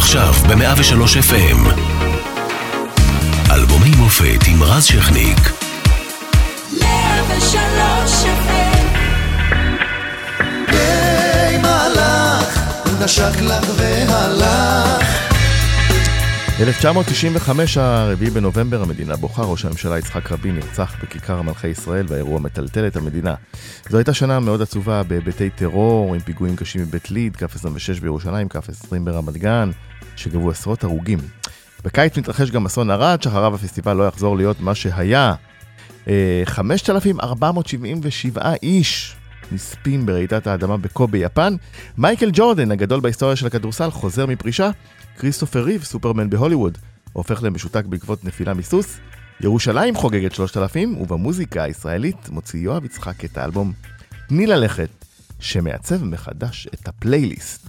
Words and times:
עכשיו 0.00 0.32
ב-103 0.48 1.16
FM. 1.30 1.68
אלבומי 3.50 3.90
מופת 3.96 4.46
עם 4.46 4.62
רז 4.62 4.84
שכניק. 4.84 5.38
103 6.80 8.24
FM. 8.24 8.86
היי 10.68 11.58
מלאך, 11.58 12.60
הוא 12.84 13.04
נשק 13.04 13.40
לך 13.40 13.64
והלך. 13.76 14.69
1995, 16.60 17.76
הרביעי 17.78 18.30
בנובמבר, 18.30 18.82
המדינה 18.82 19.16
בוכה, 19.16 19.42
ראש 19.42 19.64
הממשלה 19.64 19.98
יצחק 19.98 20.32
רבין 20.32 20.54
נרצח 20.54 20.96
בכיכר 21.02 21.42
מלכי 21.42 21.68
ישראל 21.68 22.06
והאירוע 22.08 22.40
מטלטל 22.40 22.86
את 22.86 22.96
המדינה. 22.96 23.34
זו 23.88 23.98
הייתה 23.98 24.14
שנה 24.14 24.40
מאוד 24.40 24.62
עצובה 24.62 25.02
בהיבטי 25.02 25.50
טרור, 25.50 26.14
עם 26.14 26.20
פיגועים 26.20 26.56
קשים 26.56 26.84
בבית 26.84 27.10
ליד, 27.10 27.36
כף 27.36 27.54
26 27.54 28.00
בירושלים, 28.00 28.48
כף 28.48 28.68
20 28.68 29.04
ברמת 29.04 29.36
גן, 29.36 29.70
שגבו 30.16 30.50
עשרות 30.50 30.84
הרוגים. 30.84 31.18
בקיץ 31.84 32.18
מתרחש 32.18 32.50
גם 32.50 32.66
אסון 32.66 32.90
ערד, 32.90 33.22
שאחריו 33.22 33.54
הפסטיבל 33.54 33.92
לא 33.92 34.08
יחזור 34.08 34.36
להיות 34.36 34.60
מה 34.60 34.74
שהיה. 34.74 35.34
5,477 36.44 38.42
אה, 38.42 38.54
איש 38.62 39.16
נספים 39.52 40.06
ברעידת 40.06 40.46
האדמה 40.46 40.76
בקו 40.76 41.08
ביפן. 41.08 41.54
מייקל 41.98 42.30
ג'ורדן, 42.32 42.70
הגדול 42.70 43.00
בהיסטוריה 43.00 43.36
של 43.36 43.46
הכדורסל, 43.46 43.90
חוזר 43.90 44.26
מפרישה. 44.26 44.70
כריסטופר 45.20 45.64
ריב, 45.64 45.82
סופרמן 45.84 46.30
בהוליווד, 46.30 46.78
הופך 47.12 47.42
למשותק 47.42 47.84
בעקבות 47.84 48.24
נפילה 48.24 48.54
מסוס. 48.54 48.96
ירושלים 49.40 49.94
חוגגת 49.94 50.34
3,000, 50.34 50.96
ובמוזיקה 51.00 51.62
הישראלית 51.62 52.28
מוציא 52.28 52.60
יואב 52.60 52.84
יצחק 52.84 53.24
את 53.24 53.38
האלבום 53.38 53.72
"תני 54.28 54.46
ללכת", 54.46 55.04
שמעצב 55.40 56.04
מחדש 56.04 56.68
את 56.74 56.88
הפלייליסט. 56.88 57.66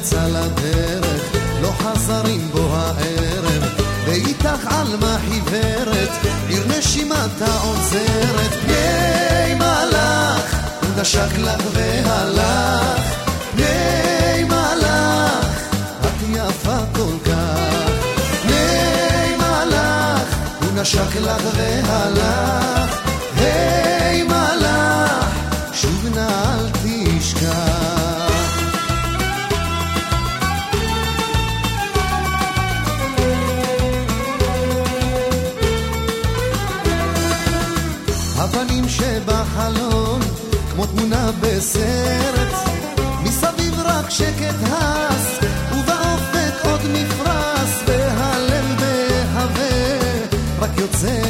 יצא 0.00 0.26
לדרך, 0.26 1.34
לא 1.62 1.72
חזרים 1.78 2.50
בו 2.52 2.68
הערב, 2.72 3.64
ואיתך 4.04 4.66
עלמה 4.66 5.16
חיוורת, 5.28 6.10
עיר 6.48 6.64
נשימתה 6.78 7.54
עוזרת, 7.62 8.50
פני 8.62 9.54
מלאך, 9.54 10.56
נשק 11.00 11.38
לך 11.38 11.62
והלך, 11.72 13.14
פני 13.52 14.44
מלאך, 14.44 15.68
את 16.00 16.22
יפה 16.30 16.78
כל 16.92 17.30
כך, 17.30 17.90
נשק 20.74 21.16
לך 21.16 21.42
והלך, 21.56 23.00
היי 23.36 23.89
תשכח. 26.82 28.10
שבחלון, 38.90 40.20
כמו 40.72 40.86
תמונה 40.86 41.30
מסביב 43.22 43.74
רק 43.84 44.10
שקט 44.10 44.54
ובאופק 45.72 46.64
עוד 46.64 46.80
רק 50.60 50.70
יוצא 50.78 51.29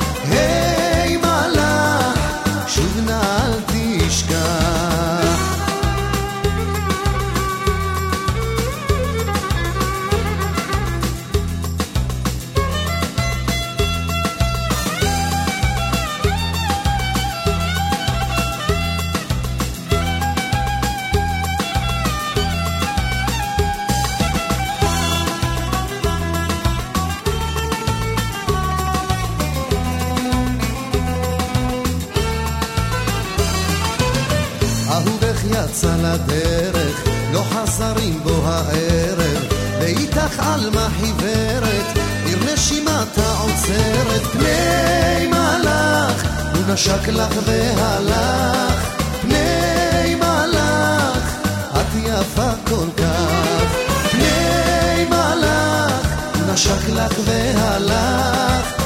לדרך, 36.13 37.03
לא 37.33 37.43
חזרים 37.51 38.19
בו 38.23 38.41
הערב, 38.45 39.45
ואיתך 39.79 40.39
עלמה 40.39 40.87
חיוורת, 40.99 41.97
עיר 42.25 42.53
נשימתה 42.53 43.31
עוצרת, 43.41 44.21
פני 44.31 45.27
מלאך, 45.27 46.25
הוא 46.55 46.73
נשק 46.73 47.07
לך 47.07 47.33
והלך, 47.45 48.89
פני 49.21 50.15
מלאך, 50.15 51.37
את 51.71 51.95
יפה 51.95 52.51
כל 52.67 52.87
כך, 52.97 53.75
פני 54.11 55.05
מלאך, 55.09 56.07
הוא 56.35 56.53
נשק 56.53 56.89
לך 56.89 57.13
והלך, 57.25 58.80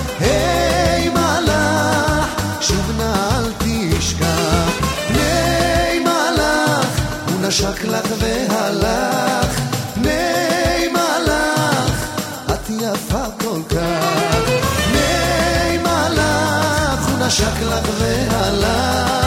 נשק 7.56 7.84
לך 7.84 8.08
והלך, 8.20 9.60
פני 9.94 10.88
מלאך, 10.92 12.10
את 12.54 12.70
יפה 12.70 13.24
כל 13.40 13.62
כך. 13.70 14.50
פני 14.86 15.78
מלאך, 15.78 17.10
הוא 17.10 17.28
נשק 17.28 17.62
לך 17.62 17.90
והלך, 18.00 19.25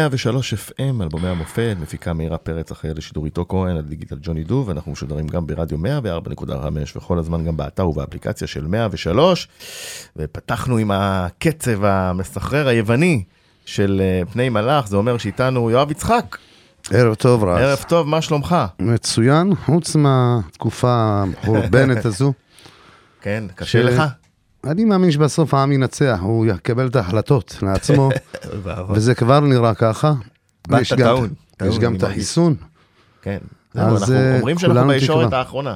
103 0.00 0.54
FM, 0.54 1.02
אלבומי 1.02 1.28
המופת, 1.28 1.76
מפיקה 1.80 2.12
מאירה 2.12 2.38
פרץ 2.38 2.70
אחרי 2.70 2.94
לשידור 2.94 3.24
איתו 3.24 3.46
כהן, 3.48 3.76
הדיגיטל 3.76 4.16
ג'וני 4.22 4.44
דו, 4.44 4.64
ואנחנו 4.66 4.92
משודרים 4.92 5.28
גם 5.28 5.46
ברדיו 5.46 5.78
104.5 5.78 6.52
וכל 6.96 7.18
הזמן 7.18 7.44
גם 7.44 7.56
באתר 7.56 7.88
ובאפליקציה 7.88 8.46
של 8.46 8.66
103, 8.66 9.48
ופתחנו 10.16 10.76
עם 10.76 10.90
הקצב 10.90 11.84
המסחרר 11.84 12.68
היווני 12.68 13.24
של 13.64 14.02
אה, 14.04 14.22
פני 14.32 14.48
מלאך, 14.48 14.88
זה 14.88 14.96
אומר 14.96 15.18
שאיתנו 15.18 15.70
יואב 15.70 15.90
יצחק. 15.90 16.36
ערב 16.90 17.14
טוב 17.14 17.44
רז. 17.44 17.62
ערב 17.62 17.84
טוב, 17.88 18.08
מה 18.08 18.22
שלומך? 18.22 18.56
מצוין, 18.78 19.54
חוץ 19.54 19.96
מהתקופה 19.96 21.22
המחורבנת 21.22 22.04
הזו. 22.06 22.32
כן, 23.22 23.44
קשה 23.54 23.82
ש... 23.82 23.84
לך? 23.84 24.02
אני 24.64 24.84
מאמין 24.84 25.10
שבסוף 25.10 25.54
העם 25.54 25.72
ינצח, 25.72 26.18
הוא 26.22 26.46
יקבל 26.46 26.86
את 26.86 26.96
ההחלטות 26.96 27.56
לעצמו, 27.62 28.10
וזה 28.94 29.14
כבר 29.14 29.40
נראה 29.40 29.74
ככה. 29.74 30.12
יש 30.80 30.92
גם- 30.92 31.26
יש 31.66 31.78
גם 31.78 31.94
את. 31.96 32.02
החיסון. 32.02 32.54
כן. 33.22 33.38
אנחנו 33.76 34.14
אה, 34.14 34.36
אומרים 34.38 34.58
שאנחנו 34.58 34.86
בישורת. 34.88 35.32
האחרונה. 35.32 35.74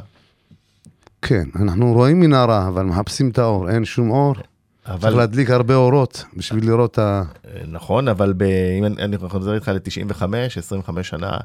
כן, 1.22 1.44
אנחנו 1.56 1.92
רואים 1.92 2.20
מנהרה, 2.20 2.68
אבל 2.68 2.82
מחפשים 2.84 3.28
את 3.30 3.38
האור, 3.38 3.70
אין 3.70 3.84
שום 3.84 4.10
אור. 4.10 4.34
צריך 4.34 4.44
אבל, 5.04 5.16
להדליק 5.16 5.50
הרבה 5.50 5.74
אורות 5.74 6.24
בשביל 6.36 6.66
לראות 6.66 6.90
את 6.92 6.98
ה... 6.98 7.22
אה, 7.46 7.60
נכון, 7.68 8.08
אבל 8.08 8.32
ב- 8.36 8.42
אם 8.78 8.84
אני- 8.84 9.02
אני 9.02 9.16
חוזר 9.18 9.54
איתך 9.54 9.68
ל-95, 9.68 10.22
25 10.56 11.08
שנה 11.08 11.36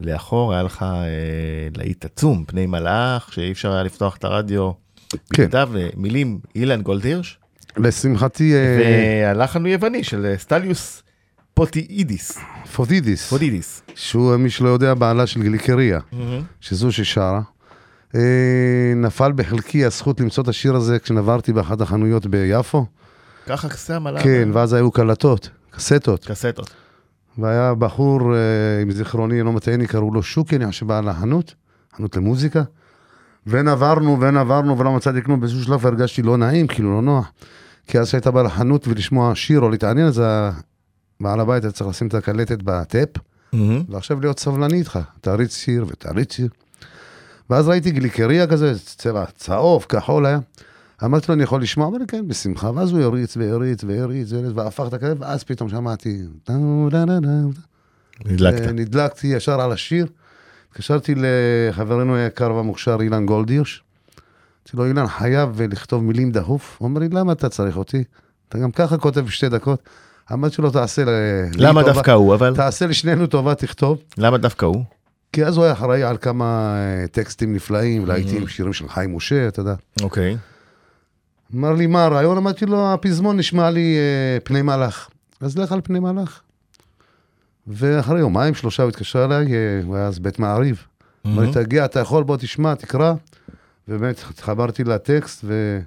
לאחור, 0.00 0.52
היה 0.52 0.62
לך 0.62 0.82
אה, 0.82 0.88
להיט 1.76 2.04
עצום, 2.04 2.44
פני 2.46 2.66
מלאך, 2.66 3.32
שאי 3.32 3.52
אפשר 3.52 3.72
היה 3.72 3.82
לפתוח 3.82 4.16
את 4.16 4.24
הרדיו. 4.24 4.70
כן. 5.32 5.48
כתב 5.48 5.68
אה, 5.76 5.88
מילים 5.96 6.38
אילן 6.54 6.82
גולדהירש, 6.82 7.38
לשמחתי, 7.76 8.54
אה, 8.54 8.78
והלחן 9.26 9.60
הוא 9.60 9.68
יווני 9.68 10.04
של 10.04 10.26
אה, 10.26 10.38
סטליוס 10.38 11.02
פוטיאדיס, 11.54 12.38
פוטיאדיס, 12.72 13.28
פוטיאדיס. 13.30 13.82
שהוא, 13.94 14.36
מי 14.36 14.50
שלא 14.50 14.68
יודע, 14.68 14.94
בעלה 14.94 15.26
של 15.26 15.42
גליקריה. 15.42 16.00
שזו 16.60 16.92
ששרה. 16.92 17.40
אה, 18.14 18.92
נפל 18.96 19.32
בחלקי 19.32 19.84
הזכות 19.84 20.20
למצוא 20.20 20.42
את 20.42 20.48
השיר 20.48 20.74
הזה 20.76 20.98
כשנברתי 20.98 21.52
באחת 21.52 21.80
החנויות 21.80 22.26
ביפו. 22.26 22.86
ככה 23.46 23.68
כסה 23.68 23.96
המלאך. 23.96 24.22
כן, 24.22 24.48
ואז 24.52 24.72
היו 24.72 24.90
קלטות, 24.90 25.50
קסטות. 25.70 26.24
קסטות. 26.24 26.70
והיה 27.38 27.74
בחור, 27.74 28.34
אה, 28.34 28.38
אם 28.82 28.90
זיכרוני, 28.90 29.42
לא 29.42 29.52
מטעני, 29.52 29.86
קראו 29.86 30.14
לו 30.14 30.22
שוקי, 30.22 30.56
אני 30.56 30.66
חושב, 30.66 30.86
בעל 30.86 31.08
החנות, 31.08 31.54
חנות 31.96 32.16
למוזיקה. 32.16 32.62
ונברנו 33.48 34.20
ונברנו 34.20 34.78
ולא 34.78 34.92
מצאתי 34.92 35.22
כלום, 35.22 35.40
באיזשהו 35.40 35.64
שלב 35.64 35.86
הרגשתי 35.86 36.22
לא 36.22 36.36
נעים, 36.36 36.66
כאילו 36.66 36.94
לא 36.94 37.02
נוח. 37.02 37.32
כי 37.86 37.98
אז 37.98 38.08
שהיית 38.08 38.26
בא 38.26 38.42
לחנות 38.42 38.88
ולשמוע 38.88 39.34
שיר 39.34 39.60
או 39.60 39.68
להתעניין, 39.68 40.06
אז 40.06 40.22
בעל 41.20 41.40
הבית 41.40 41.64
היה 41.64 41.72
צריך 41.72 41.90
לשים 41.90 42.06
את 42.06 42.14
הקלטת 42.14 42.62
בטאפ, 42.62 43.08
ועכשיו 43.88 44.20
להיות 44.20 44.38
סבלני 44.38 44.78
איתך, 44.78 44.98
תריץ 45.20 45.56
שיר 45.56 45.84
ותריץ 45.88 46.32
שיר. 46.32 46.48
ואז 47.50 47.68
ראיתי 47.68 47.90
גליקריה 47.90 48.46
כזה, 48.46 48.78
צבע 48.78 49.24
צהוב, 49.36 49.86
כחול 49.88 50.26
היה. 50.26 50.38
אמרתי 51.04 51.26
לו, 51.28 51.34
אני 51.34 51.42
יכול 51.42 51.62
לשמוע? 51.62 51.88
אמר 51.88 51.98
לי, 51.98 52.06
כן, 52.08 52.28
בשמחה. 52.28 52.70
ואז 52.74 52.92
הוא 52.92 53.02
הריץ 53.02 53.36
והריץ 53.36 53.84
והריץ 53.84 54.32
והריץ, 54.32 54.52
והפך 54.54 54.84
את 54.88 54.94
הכלב, 54.94 55.16
ואז 55.20 55.44
פתאום 55.44 55.68
שמעתי... 55.68 56.22
נדלקת. 58.26 58.66
נדלקתי 58.66 59.26
ישר 59.26 59.60
על 59.60 59.72
השיר. 59.72 60.06
התקשרתי 60.78 61.14
לחברנו 61.16 62.16
היקר 62.16 62.54
והמוכשר 62.54 62.96
אילן 63.00 63.26
גולדירש. 63.26 63.82
אמרתי 64.66 64.76
לו, 64.76 64.86
אילן, 64.86 65.06
חייב 65.06 65.62
לכתוב 65.62 66.02
מילים 66.02 66.30
דחוף. 66.30 66.76
הוא 66.78 66.88
אומר 66.88 67.00
לי, 67.00 67.08
למה 67.08 67.32
אתה 67.32 67.48
צריך 67.48 67.76
אותי? 67.76 68.04
אתה 68.48 68.58
גם 68.58 68.70
ככה 68.70 68.98
כותב 68.98 69.20
בשתי 69.20 69.48
דקות. 69.48 69.82
אמרתי 70.32 70.62
לו, 70.62 70.70
תעשה 70.70 71.04
לי 71.04 71.10
למה 71.56 71.80
טובה. 71.80 71.92
דווקא 71.92 72.10
הוא, 72.10 72.34
אבל? 72.34 72.54
תעשה 72.54 72.86
לשנינו 72.86 73.26
טובה, 73.26 73.54
תכתוב. 73.54 73.98
למה 74.18 74.38
דווקא 74.38 74.66
הוא? 74.66 74.84
כי 75.32 75.44
אז 75.44 75.56
הוא 75.56 75.64
היה 75.64 75.72
אחראי 75.72 76.02
על 76.02 76.16
כמה 76.16 76.76
אה, 76.76 77.06
טקסטים 77.06 77.54
נפלאים, 77.54 78.06
להיטים, 78.06 78.48
שירים 78.48 78.72
של 78.72 78.88
חיים 78.88 79.16
משה, 79.16 79.48
אתה 79.48 79.60
יודע. 79.60 79.74
אוקיי. 80.02 80.36
אמר 81.54 81.72
לי, 81.72 81.86
מה 81.86 82.04
הרעיון? 82.04 82.36
אמרתי 82.36 82.66
לו, 82.66 82.92
הפזמון 82.92 83.36
נשמע 83.36 83.70
לי 83.70 83.96
אה, 83.96 84.40
פני 84.40 84.62
מלאך. 84.62 85.08
אז 85.40 85.58
לך 85.58 85.72
על 85.72 85.80
פני 85.84 86.00
מלאך. 86.00 86.42
ואחרי 87.68 88.20
יומיים, 88.20 88.54
שלושה 88.54 88.82
הוא 88.82 88.88
התקשר 88.88 89.24
אליי, 89.24 89.46
אה, 89.54 89.80
הוא 89.84 89.96
היה 89.96 90.06
אז 90.06 90.18
בית 90.18 90.38
מעריב. 90.38 90.86
אמר 91.26 91.42
לי, 91.42 91.52
תגיע, 91.52 91.84
אתה 91.84 92.00
יכול, 92.00 92.24
בוא 92.24 92.36
תשמע, 92.36 92.74
תקרא. 92.74 93.12
ובאמת, 93.88 94.22
התחברתי 94.30 94.84
לטקסט, 94.84 95.40
ו... 95.44 95.80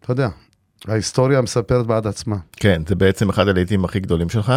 אתה 0.00 0.12
יודע, 0.12 0.28
ההיסטוריה 0.88 1.40
מספרת 1.40 1.86
בעד 1.86 2.06
עצמה. 2.06 2.36
כן, 2.56 2.82
זה 2.88 2.94
בעצם 2.94 3.28
אחד 3.28 3.48
הלהיטים 3.48 3.84
הכי 3.84 4.00
גדולים 4.00 4.28
שלך. 4.28 4.52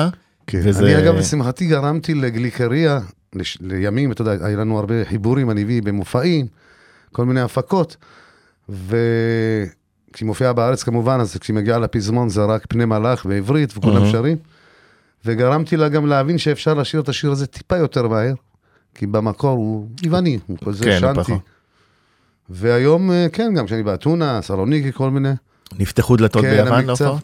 כן. 0.48 0.62
וזה- 0.64 0.86
אני 0.86 0.98
אגב, 1.04 1.16
לשמחתי 1.16 1.68
גרמתי 1.68 2.14
לגליקריה, 2.14 3.00
לש... 3.36 3.58
לימים, 3.62 4.12
אתה 4.12 4.22
יודע, 4.22 4.46
היה 4.46 4.58
לנו 4.58 4.80
הרבה 4.80 5.06
חיבורים, 5.06 5.52
אני 5.52 5.62
הביא 5.62 5.82
במופעים, 5.82 6.48
כל 7.12 7.26
מיני 7.26 7.42
הפקות, 7.42 7.96
וכשהיא 8.70 10.28
מופיעה 10.28 10.54
בארץ 10.54 10.84
כמובן, 10.84 11.18
אז 11.20 11.38
כשהיא 11.38 11.56
מגיעה 11.56 11.80
לפזמון 11.80 12.30
זה 12.30 12.46
רק 12.46 12.66
פני 12.70 12.86
מלאך 12.86 13.26
בעברית, 13.26 13.78
וכולם 13.78 14.04
אהה. 14.04 14.12
שרים, 14.12 14.38
וגרמתי 15.26 15.78
לה 15.78 15.90
גם 15.90 16.06
להבין 16.06 16.38
שאפשר 16.38 16.74
לשיר 16.74 17.02
את 17.02 17.10
השיר 17.10 17.32
הזה 17.32 17.48
טיפה 17.48 17.78
יותר 17.78 18.08
מהר, 18.08 18.34
כי 18.96 19.08
במקור 19.08 19.50
הוא 19.52 19.88
יווני, 20.04 20.40
הוא 20.48 20.58
כזה 20.66 20.84
כן, 20.84 21.00
שנתי. 21.00 21.20
פחות. 21.20 21.42
והיום, 22.50 23.12
אה, 23.12 23.28
כן, 23.34 23.54
גם 23.54 23.66
כשאני 23.66 23.84
באתונה, 23.84 24.42
סלוניקי, 24.42 24.92
כל 24.92 25.10
מיני. 25.10 25.32
נפתחו 25.80 26.16
דלתות 26.16 26.42
כן, 26.42 26.52
ביוון 26.52 26.68
המקצב. 26.68 26.88
להופעות? 26.88 27.22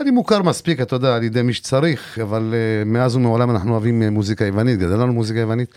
אני 0.00 0.10
מוכר 0.10 0.42
מספיק, 0.42 0.80
אתה 0.80 0.96
יודע, 0.96 1.16
על 1.16 1.22
ידי 1.22 1.42
מי 1.42 1.52
שצריך, 1.52 2.18
אבל 2.22 2.54
uh, 2.54 2.88
מאז 2.88 3.16
ומעולם 3.16 3.50
אנחנו 3.50 3.72
אוהבים 3.72 4.02
uh, 4.02 4.10
מוזיקה 4.10 4.44
יוונית, 4.44 4.78
גדל 4.78 4.96
לנו 4.96 5.12
מוזיקה 5.12 5.40
יוונית. 5.40 5.74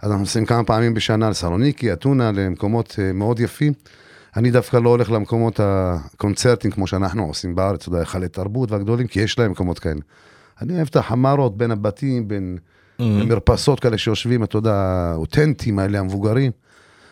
אז 0.00 0.10
אנחנו 0.10 0.20
נוסעים 0.20 0.46
כמה 0.46 0.64
פעמים 0.64 0.94
בשנה 0.94 1.30
לסלוניקי, 1.30 1.92
אתונה, 1.92 2.32
למקומות 2.32 2.90
uh, 2.90 3.12
מאוד 3.14 3.40
יפים. 3.40 3.72
אני 4.36 4.50
דווקא 4.50 4.76
לא 4.76 4.88
הולך 4.88 5.10
למקומות 5.10 5.60
הקונצרטים 5.62 6.70
כמו 6.70 6.86
שאנחנו 6.86 7.24
עושים 7.24 7.54
בארץ, 7.54 7.80
אתה 7.80 7.88
יודע, 7.88 7.98
היכלי 7.98 8.28
תרבות 8.28 8.70
והגדולים, 8.70 9.06
כי 9.06 9.20
יש 9.20 9.38
להם 9.38 9.50
מקומות 9.50 9.78
כאלה. 9.78 10.00
אני 10.62 10.76
אוהב 10.76 10.86
את 10.90 10.96
החמרות 10.96 11.56
בין 11.56 11.70
הבתים, 11.70 12.28
בין 12.28 12.58
מרפסות 12.98 13.80
כאלה 13.80 13.98
שיושבים, 13.98 14.44
אתה 14.44 14.58
יודע, 14.58 14.74
האותנטיים 14.74 15.78
האלה, 15.78 15.98
המבוגרים, 15.98 16.52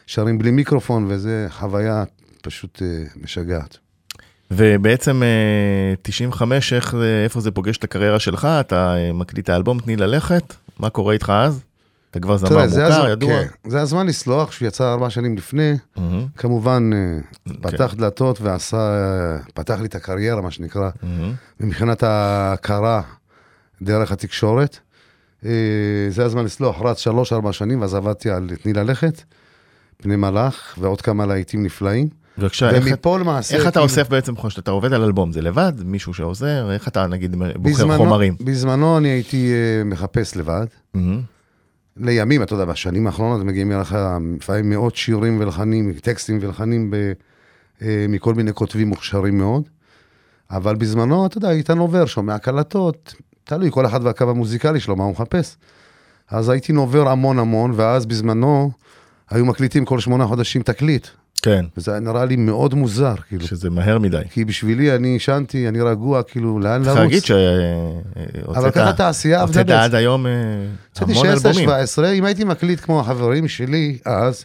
שרים 0.06 0.38
בלי 0.38 0.50
מיקרופון, 0.50 1.06
וזה 1.08 1.46
חוויה 1.50 2.04
פשוט 2.42 2.82
uh, 2.82 3.18
משגעת. 3.22 3.78
ובעצם 4.50 5.22
אה, 5.22 5.94
95, 6.02 6.72
איך 6.72 6.96
זה, 6.96 7.22
איפה 7.24 7.40
זה 7.40 7.50
פוגש 7.50 7.76
את 7.76 7.84
הקריירה 7.84 8.18
שלך? 8.18 8.48
אתה 8.60 8.96
אה, 8.96 9.12
מקליט 9.12 9.44
את 9.44 9.50
האלבום 9.50 9.80
תני 9.80 9.96
ללכת? 9.96 10.54
מה 10.78 10.90
קורה 10.90 11.12
איתך 11.12 11.32
אז? 11.36 11.64
אתה 12.16 12.22
כבר 12.22 12.36
זמר 12.36 12.48
זה 12.68 12.82
מוכר, 12.82 12.94
הזמן- 12.94 13.10
ידוע? 13.10 13.30
כן, 13.30 13.46
זה 13.70 13.80
הזמן 13.80 14.06
לסלוח, 14.06 14.52
שהוא 14.52 14.68
יצא 14.68 14.92
ארבע 14.92 15.10
שנים 15.10 15.36
לפני, 15.36 15.72
מהמם, 15.96 16.26
כמובן 16.36 16.90
אה, 16.94 17.52
פתח 17.62 17.90
כן. 17.90 17.96
דלתות 17.96 18.40
ועשה, 18.40 18.76
אה, 18.76 19.38
פתח 19.54 19.78
לי 19.80 19.86
את 19.86 19.94
הקריירה, 19.94 20.40
מה 20.42 20.50
שנקרא, 20.50 20.90
מהמם. 21.02 21.32
מבחינת 21.60 22.02
ההכרה 22.02 23.02
דרך 23.82 24.12
התקשורת. 24.12 24.78
אה, 25.44 25.50
זה 26.08 26.24
הזמן 26.24 26.44
לסלוח, 26.44 26.76
רץ 26.82 26.98
שלוש-ארבע 26.98 27.52
שנים, 27.52 27.80
ואז 27.80 27.94
עבדתי 27.94 28.30
על 28.30 28.50
תני 28.62 28.72
ללכת, 28.72 29.22
פני 29.96 30.16
מלאך, 30.16 30.74
ועוד 30.80 31.00
כמה 31.00 31.26
להיטים 31.26 31.62
נפלאים. 31.62 32.08
בבקשה, 32.38 32.70
איך, 32.70 32.86
למעשה... 33.20 33.54
איך 33.56 33.62
אתה 33.62 33.70
כאילו, 33.70 33.84
אוסף 33.84 34.08
בעצם, 34.08 34.36
חוש- 34.36 34.58
אתה 34.58 34.70
עובד 34.70 34.92
על 34.92 35.02
אלבום, 35.02 35.32
זה 35.32 35.40
לבד? 35.42 35.72
מישהו 35.84 36.14
שעוזר? 36.14 36.70
איך 36.72 36.88
אתה 36.88 37.06
נגיד 37.06 37.36
בוחר 37.36 37.58
בזמנו- 37.58 37.96
חומרים? 37.96 38.36
בזמנו 38.40 38.98
אני 38.98 39.08
הייתי 39.08 39.52
מחפש 39.84 40.36
לבד. 40.36 40.66
מהמם, 40.94 41.20
לימים, 41.96 42.42
אתה 42.42 42.54
יודע, 42.54 42.64
בשנים 42.64 43.06
האחרונות 43.06 43.46
מגיעים 43.46 43.72
אליך 43.72 43.96
לפעמים 44.36 44.70
מאות 44.70 44.96
שירים 44.96 45.40
ולחנים, 45.40 45.92
טקסטים 45.92 46.38
ולחנים 46.40 46.90
ב, 46.90 47.12
אה, 47.82 48.06
מכל 48.08 48.34
מיני 48.34 48.52
כותבים 48.52 48.88
מוכשרים 48.88 49.38
מאוד. 49.38 49.68
אבל 50.50 50.74
בזמנו, 50.74 51.26
אתה 51.26 51.38
יודע, 51.38 51.50
איתן 51.50 51.78
עובר, 51.78 52.06
שומע 52.06 52.38
קלטות, 52.38 53.14
תלוי, 53.44 53.70
כל 53.70 53.86
אחד 53.86 54.00
והקו 54.04 54.30
המוזיקלי 54.30 54.80
שלו, 54.80 54.96
מה 54.96 55.04
הוא 55.04 55.12
מחפש. 55.12 55.56
אז 56.30 56.48
הייתי 56.48 56.72
נובר 56.72 57.08
המון 57.08 57.38
המון, 57.38 57.72
ואז 57.76 58.06
בזמנו 58.06 58.70
היו 59.30 59.44
מקליטים 59.44 59.84
כל 59.84 60.00
שמונה 60.00 60.26
חודשים 60.26 60.62
תקליט, 60.62 61.06
כן, 61.44 61.64
וזה 61.76 61.90
היה 61.90 62.00
נראה 62.00 62.24
לי 62.24 62.36
מאוד 62.36 62.74
מוזר, 62.74 63.14
כאילו. 63.28 63.46
שזה 63.46 63.70
מהר 63.70 63.98
מדי. 63.98 64.22
כי 64.30 64.44
בשבילי 64.44 64.94
אני 64.96 65.08
עישנתי, 65.08 65.68
אני 65.68 65.80
רגוע, 65.80 66.22
כאילו, 66.22 66.60
לאן 66.60 66.84
צריך 66.84 66.96
לרוץ? 66.96 67.12
להגיד 67.12 67.22
אבל 68.48 68.70
ככה 68.70 68.90
התעשייה 68.90 69.42
עבדה 69.42 69.60
הוצאת 69.60 69.66
בעצם. 69.66 69.80
עד 69.80 69.94
היום 69.94 70.26
אה, 70.26 70.32
הוצאתי 70.88 71.12
המון 71.12 71.26
אלבומים. 71.26 71.68
16-17, 71.68 71.72
אם 72.14 72.24
הייתי 72.24 72.44
מקליט 72.44 72.80
כמו 72.80 73.00
החברים 73.00 73.48
שלי 73.48 73.98
אז, 74.04 74.44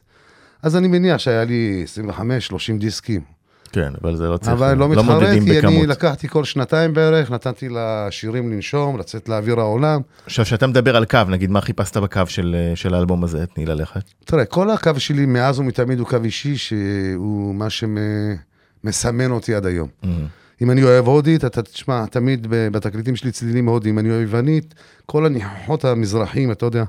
אז 0.63 0.75
אני 0.75 0.87
מניח 0.87 1.17
שהיה 1.17 1.43
לי 1.43 1.85
25-30 2.09 2.79
דיסקים. 2.79 3.38
כן, 3.71 3.93
אבל 4.03 4.15
זה 4.15 4.27
לא 4.27 4.37
צריך, 4.37 4.53
אבל 4.53 4.73
לא 4.73 4.89
לא 4.95 5.03
מודדים 5.03 5.45
כי 5.45 5.51
אני 5.51 5.61
בכמות. 5.61 5.87
לקחתי 5.87 6.27
כל 6.27 6.43
שנתיים 6.43 6.93
בערך, 6.93 7.31
נתתי 7.31 7.69
לשירים 7.71 8.51
לנשום, 8.51 8.97
לצאת 8.97 9.29
לאוויר 9.29 9.59
העולם. 9.59 10.01
עכשיו, 10.25 10.45
כשאתה 10.45 10.67
מדבר 10.67 10.95
על 10.95 11.05
קו, 11.05 11.19
נגיד, 11.29 11.51
מה 11.51 11.61
חיפשת 11.61 11.97
בקו 11.97 12.21
של 12.27 12.55
אה, 12.59 12.75
של 12.75 12.93
האלבום 12.93 13.23
הזה, 13.23 13.45
תני 13.45 13.65
ללכת? 13.65 14.01
תראה, 14.25 14.45
כל 14.45 14.69
הקו 14.69 14.91
שלי 14.97 15.25
מאז 15.25 15.59
ומתמיד 15.59 15.99
הוא 15.99 16.07
קו 16.07 16.17
אישי, 16.23 16.57
שהוא 16.57 17.55
מה 17.55 17.67
שמסמן 17.69 19.31
אותי 19.31 19.55
עד 19.55 19.65
היום. 19.65 19.87
מהמם. 20.03 20.25
אם 20.61 20.71
אני 20.71 20.83
אוהב 20.83 21.07
הודית, 21.07 21.45
אתה 21.45 21.61
תשמע, 21.61 22.05
תמיד 22.05 22.47
בתקליטים 22.49 23.15
שלי 23.15 23.31
צלילים 23.31 23.69
הודיים, 23.69 23.99
אני 23.99 24.09
אוהב 24.09 24.21
יוונית, 24.21 24.75
כל 25.05 25.25
הניחוחות 25.25 25.85
המזרחיים, 25.85 26.51
אתה 26.51 26.65
יודע. 26.65 26.83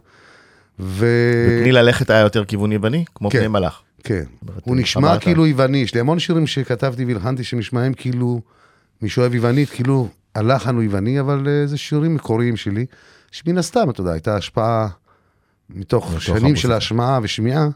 ו... 0.80 1.06
ותני 1.58 1.72
ללכת 1.72 2.10
היה 2.10 2.20
יותר 2.20 2.44
כיוון 2.44 2.72
יווני, 2.72 3.04
כמו 3.14 3.30
כן. 3.30 3.38
פני 3.38 3.48
מלאך. 3.48 3.82
כן. 4.04 4.24
הוא 4.64 4.76
נשמע. 4.76 5.18
כאילו 5.18 5.46
יווני, 5.46 5.78
יש 5.78 5.94
לי 5.94 6.00
המון 6.00 6.18
שירים 6.18 6.46
שכתבתי 6.46 7.04
והלחנתי 7.04 7.44
שנשמעים 7.44 7.94
כאילו, 7.94 8.40
מי 9.02 9.08
שאוהב 9.08 9.34
יוונית, 9.34 9.70
כאילו 9.70 10.08
הלחן 10.34 10.74
הוא 10.74 10.82
יווני, 10.82 11.20
אבל 11.20 11.48
אה, 11.48 11.66
זה 11.66 11.78
שירים 11.78 12.14
מקוריים 12.14 12.56
שלי, 12.56 12.86
שמן 13.30 13.58
הסתם, 13.58 13.90
אתה 13.90 14.00
יודע, 14.00 14.12
הייתה 14.12 14.36
השפעה 14.36 14.88
מתוך 15.70 16.22
שנים. 16.22 16.56
של 16.56 16.72
השמעה 16.72 17.18
ושמיעה. 17.22 17.68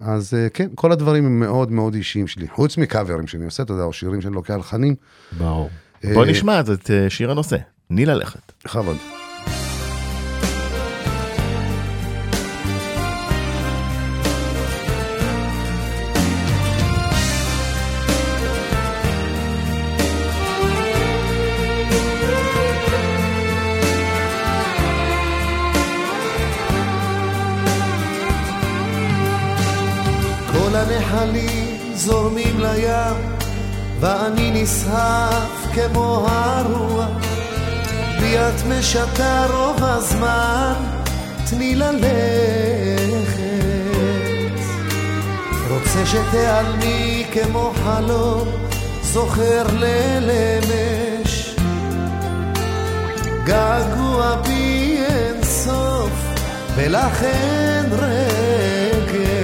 אז 0.00 0.34
אה, 0.34 0.48
כן, 0.48 0.68
כל 0.74 0.92
הדברים 0.92 1.26
הם 1.26 1.40
מאוד 1.40 1.72
מאוד 1.72 1.94
אישיים 1.94 2.26
שלי, 2.26 2.48
חוץ 2.48 2.78
מקאברים 2.78 3.26
שאני 3.26 3.44
עושה, 3.44 3.62
אתה 3.62 3.72
יודע, 3.72 3.84
או 3.84 3.92
שירים 3.92 4.20
שאני 4.20 4.34
לוקח 4.34 4.54
לחנים, 4.54 4.94
ברור. 5.38 5.70
אה, 6.04 6.14
בוא 6.14 6.26
נשמע 6.26 6.58
אז 6.58 6.70
את 6.70 6.90
שיר 7.08 7.30
הנושא, 7.30 7.56
תני 7.88 8.06
ללכת. 8.06 8.52
בכבוד. 8.64 9.23
לים, 32.64 33.36
ואני 34.00 34.62
נסחף 34.62 35.66
כמו 35.74 36.26
הרוח. 36.30 37.24
בי 38.20 38.38
את 38.38 38.66
משתה 38.68 39.46
רוב 39.52 39.84
הזמן, 39.84 40.74
תני 41.50 41.74
ללכת. 41.74 43.44
רוצה 45.70 46.06
שתיעלמי 46.06 47.24
כמו 47.32 47.72
חלום, 47.84 48.48
זוכר 49.02 49.66
ליל 49.72 50.30
אמש. 50.30 51.56
געגוע 53.44 54.36
בי 54.36 54.98
אין 54.98 55.44
סוף, 55.44 56.12
ולכן 56.76 57.84
רגש. 57.92 59.43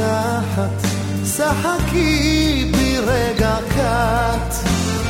מנצחת, 0.00 0.86
שחקי 1.36 2.70
בי 2.72 2.98
רגע 2.98 3.56
קט. 3.68 4.54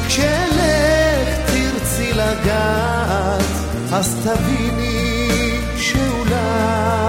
כשלך 0.08 1.28
תרצי 1.46 2.12
לגעת, 2.12 3.44
אז 3.92 4.16
תביני 4.24 5.60
שאולי 5.76 6.99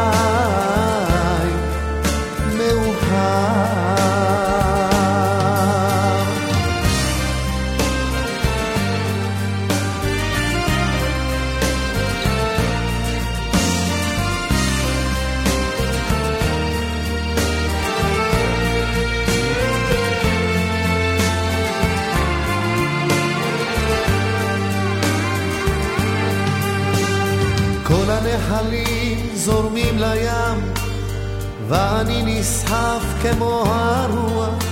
ואני 31.72 32.22
נסחף 32.26 33.04
כמו 33.22 33.64
הרוח. 33.68 34.64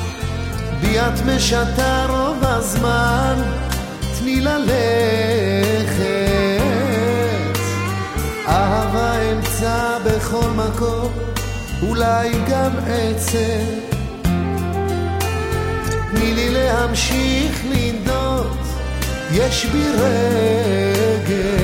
בי 0.82 1.00
את 1.00 1.26
משתה 1.26 2.06
רוב 2.10 2.38
הזמן, 2.42 3.36
תני 4.20 4.42
ללכת. 4.42 6.10
אהבה 8.48 9.14
אמצא 9.32 9.98
בכל 10.06 10.50
מקום, 10.56 11.12
אולי 11.88 12.30
גם 12.50 12.72
עצב. 12.88 13.90
תני 16.12 16.34
לי 16.36 16.50
להמשיך 16.50 17.64
לנדוד, 17.70 18.58
יש 19.32 19.66
בי 19.66 19.86
רגש. 19.90 21.59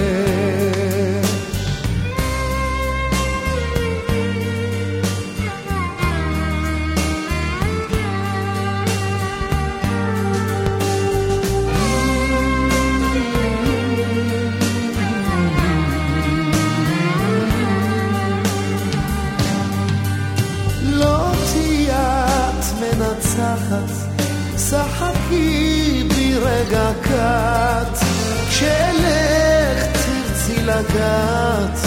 קט. 27.25 28.05
כשאלך 28.49 29.83
תרצי 29.93 30.61
לגעת, 30.63 31.77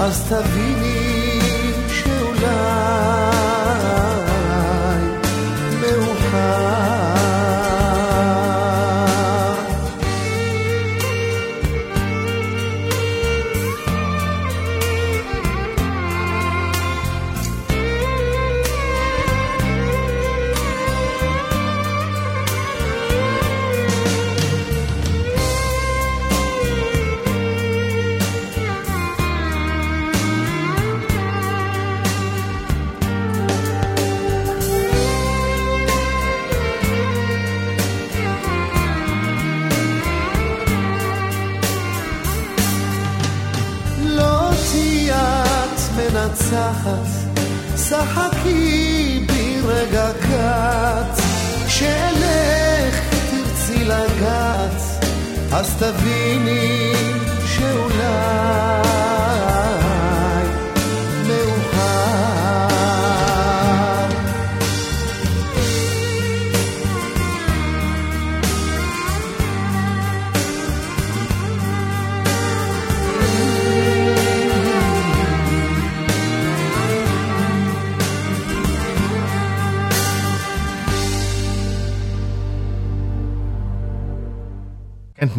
אז 0.00 0.22
תביני 0.28 1.09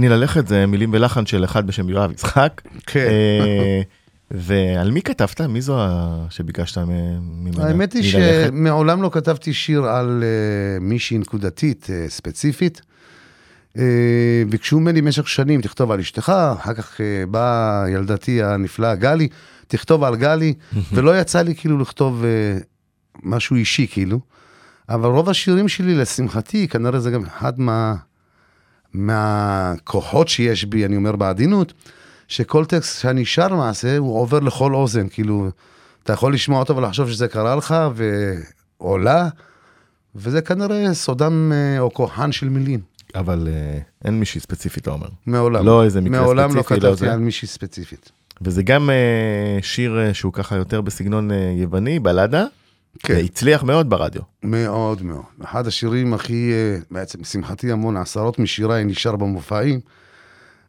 תני 0.01 0.10
ללכת 0.10 0.48
זה 0.48 0.65
מילים 0.65 0.89
ולחן 0.93 1.25
של 1.25 1.46
אחד 1.46 1.67
בשם 1.67 1.89
יואב 1.89 2.12
יצחק. 2.12 2.62
כן. 2.86 3.08
אה, 3.08 3.81
ועל 4.31 4.91
מי 4.91 5.01
כתבת? 5.01 5.41
מי 5.41 5.62
זו 5.62 5.79
שביקשת 6.29 6.77
ממנה? 6.77 7.67
האמת 7.67 7.93
היא? 7.93 8.03
שמעולם 8.03 9.01
לא 9.01 9.10
כתבתי 9.13 9.53
שיר 9.53 9.86
על 9.86 10.24
אה, 10.24 10.79
מישהי 10.79 11.17
נקודתית 11.17 11.88
אה, 11.89 12.05
ספציפית. 12.10 12.81
ביקשו 14.50 14.79
ממני 14.79 15.01
במשך 15.01 15.27
שנים, 15.27 15.62
תכתוב 15.62 15.91
על 15.91 16.00
אשתך, 16.00 16.29
אחר 16.60 16.74
כך 16.74 17.01
אה, 17.01 17.25
באה 17.25 17.86
ילדתי 17.89 18.43
הנפלאה 18.43 18.96
גלי, 18.96 19.27
תכתוב 19.67 20.03
על 20.03 20.15
גלי, 20.15 20.53
ולא 20.93 21.20
יצא 21.20 21.41
לי 21.41 21.55
כאילו 21.55 21.77
לכתוב 21.77 22.24
משהו 23.24 23.55
אישי 23.55 23.88
כאילו. 23.91 24.20
אבל 24.89 25.10
רוב 25.10 25.29
השירים 25.29 25.67
שלי, 25.67 25.96
לשמחתי, 25.96 26.67
כנראה 26.67 27.00
זה 27.00 27.12
גם 27.12 27.25
אחד 27.25 27.60
מה, 27.60 27.96
מהכוחות 28.93 30.27
שיש 30.27 30.65
בי, 30.65 30.86
אני 30.86 30.95
אומר 30.95 31.15
בעדינות, 31.15 31.74
שכל 32.27 32.65
טקסט 32.65 33.01
שאני 33.01 33.25
שר 33.25 33.48
למעשה, 33.48 33.98
הוא 33.98 34.19
עובר 34.19 34.39
לכל 34.39 34.74
אוזן, 34.74 35.07
כאילו, 35.10 35.50
אתה 36.03 36.13
יכול 36.13 36.33
לשמוע 36.33 36.60
אותו 36.60 36.77
ולחשוב 36.77 37.10
שזה 37.10 37.27
קרה 37.27 37.55
לך, 37.55 37.75
ועולה, 38.79 39.27
וזה 40.15 40.41
כנראה 40.41 40.93
סודם 40.93 41.51
אה, 41.53 41.79
או 41.79 41.93
כוחן 41.93 42.31
של 42.31 42.50
מילים. 42.50 42.79
אבל 43.15 43.48
אה, 43.51 43.79
אין 44.05 44.19
מישהי 44.19 44.41
ספציפית, 44.41 44.83
אתה 44.83 44.91
אומר. 44.91 45.07
מעולם. 45.25 45.65
לא 45.65 45.83
איזה 45.83 46.01
מקרה 46.01 46.21
מעולם 46.21 46.55
לא 46.55 46.62
ספציפי, 46.62 46.74
לא 46.74 46.79
כתבתי 46.79 47.05
זה. 47.05 47.13
על 47.13 47.19
מישהי 47.19 47.48
ספציפית. 47.48 48.12
וזה 48.41 48.63
גם 48.63 48.89
אה, 48.89 49.60
שיר 49.62 50.00
אה, 50.00 50.13
שהוא 50.13 50.33
ככה 50.33 50.55
יותר 50.55 50.81
בסגנון 50.81 51.31
אה, 51.31 51.53
יווני, 51.55 52.00
בלדה, 52.00 52.45
כן. 53.00 53.13
והצליח 53.13 53.63
מאוד 53.63 53.89
ברדיו. 53.89 54.21
מאוד 54.43 55.03
מאוד. 55.03 55.24
אחד 55.43 55.67
השירים 55.67 56.13
הכי, 56.13 56.51
אה, 56.53 56.77
בעצם, 56.91 57.21
לשמחתי 57.21 57.71
המון, 57.71 57.98
עשרות 57.98 58.39
משיריי 58.39 58.83
נשאר 58.83 59.15
במופעים. 59.15 59.79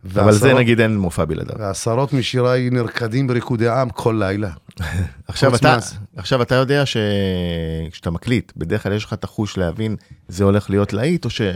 אבל 0.04 0.32
זה 0.32 0.44
ועשרות- 0.46 0.60
נגיד 0.60 0.80
אין 0.80 0.96
מופע 0.98 1.24
בלעדיו. 1.24 1.54
ועשרות 1.58 2.12
משיריי 2.12 2.70
נרקדים 2.70 3.26
בריקודי 3.26 3.68
עם 3.68 3.90
כל 3.90 4.16
לילה. 4.18 4.50
עכשיו 5.28 5.54
אתה. 5.54 5.76
עכשיו 6.16 6.42
אתה 6.42 6.54
יודע 6.54 6.82
שכשאתה 6.86 8.10
מקליט, 8.10 8.52
בדרך 8.56 8.82
כלל 8.82 8.92
יש 8.92 9.04
לך 9.04 9.12
את 9.12 9.24
החוש 9.24 9.58
להבין 9.58 9.96
זה 10.28 10.44
הולך 10.44 10.70
להיות 10.70 10.92
להיט 10.92 11.24
או 11.24 11.30
שאי 11.30 11.50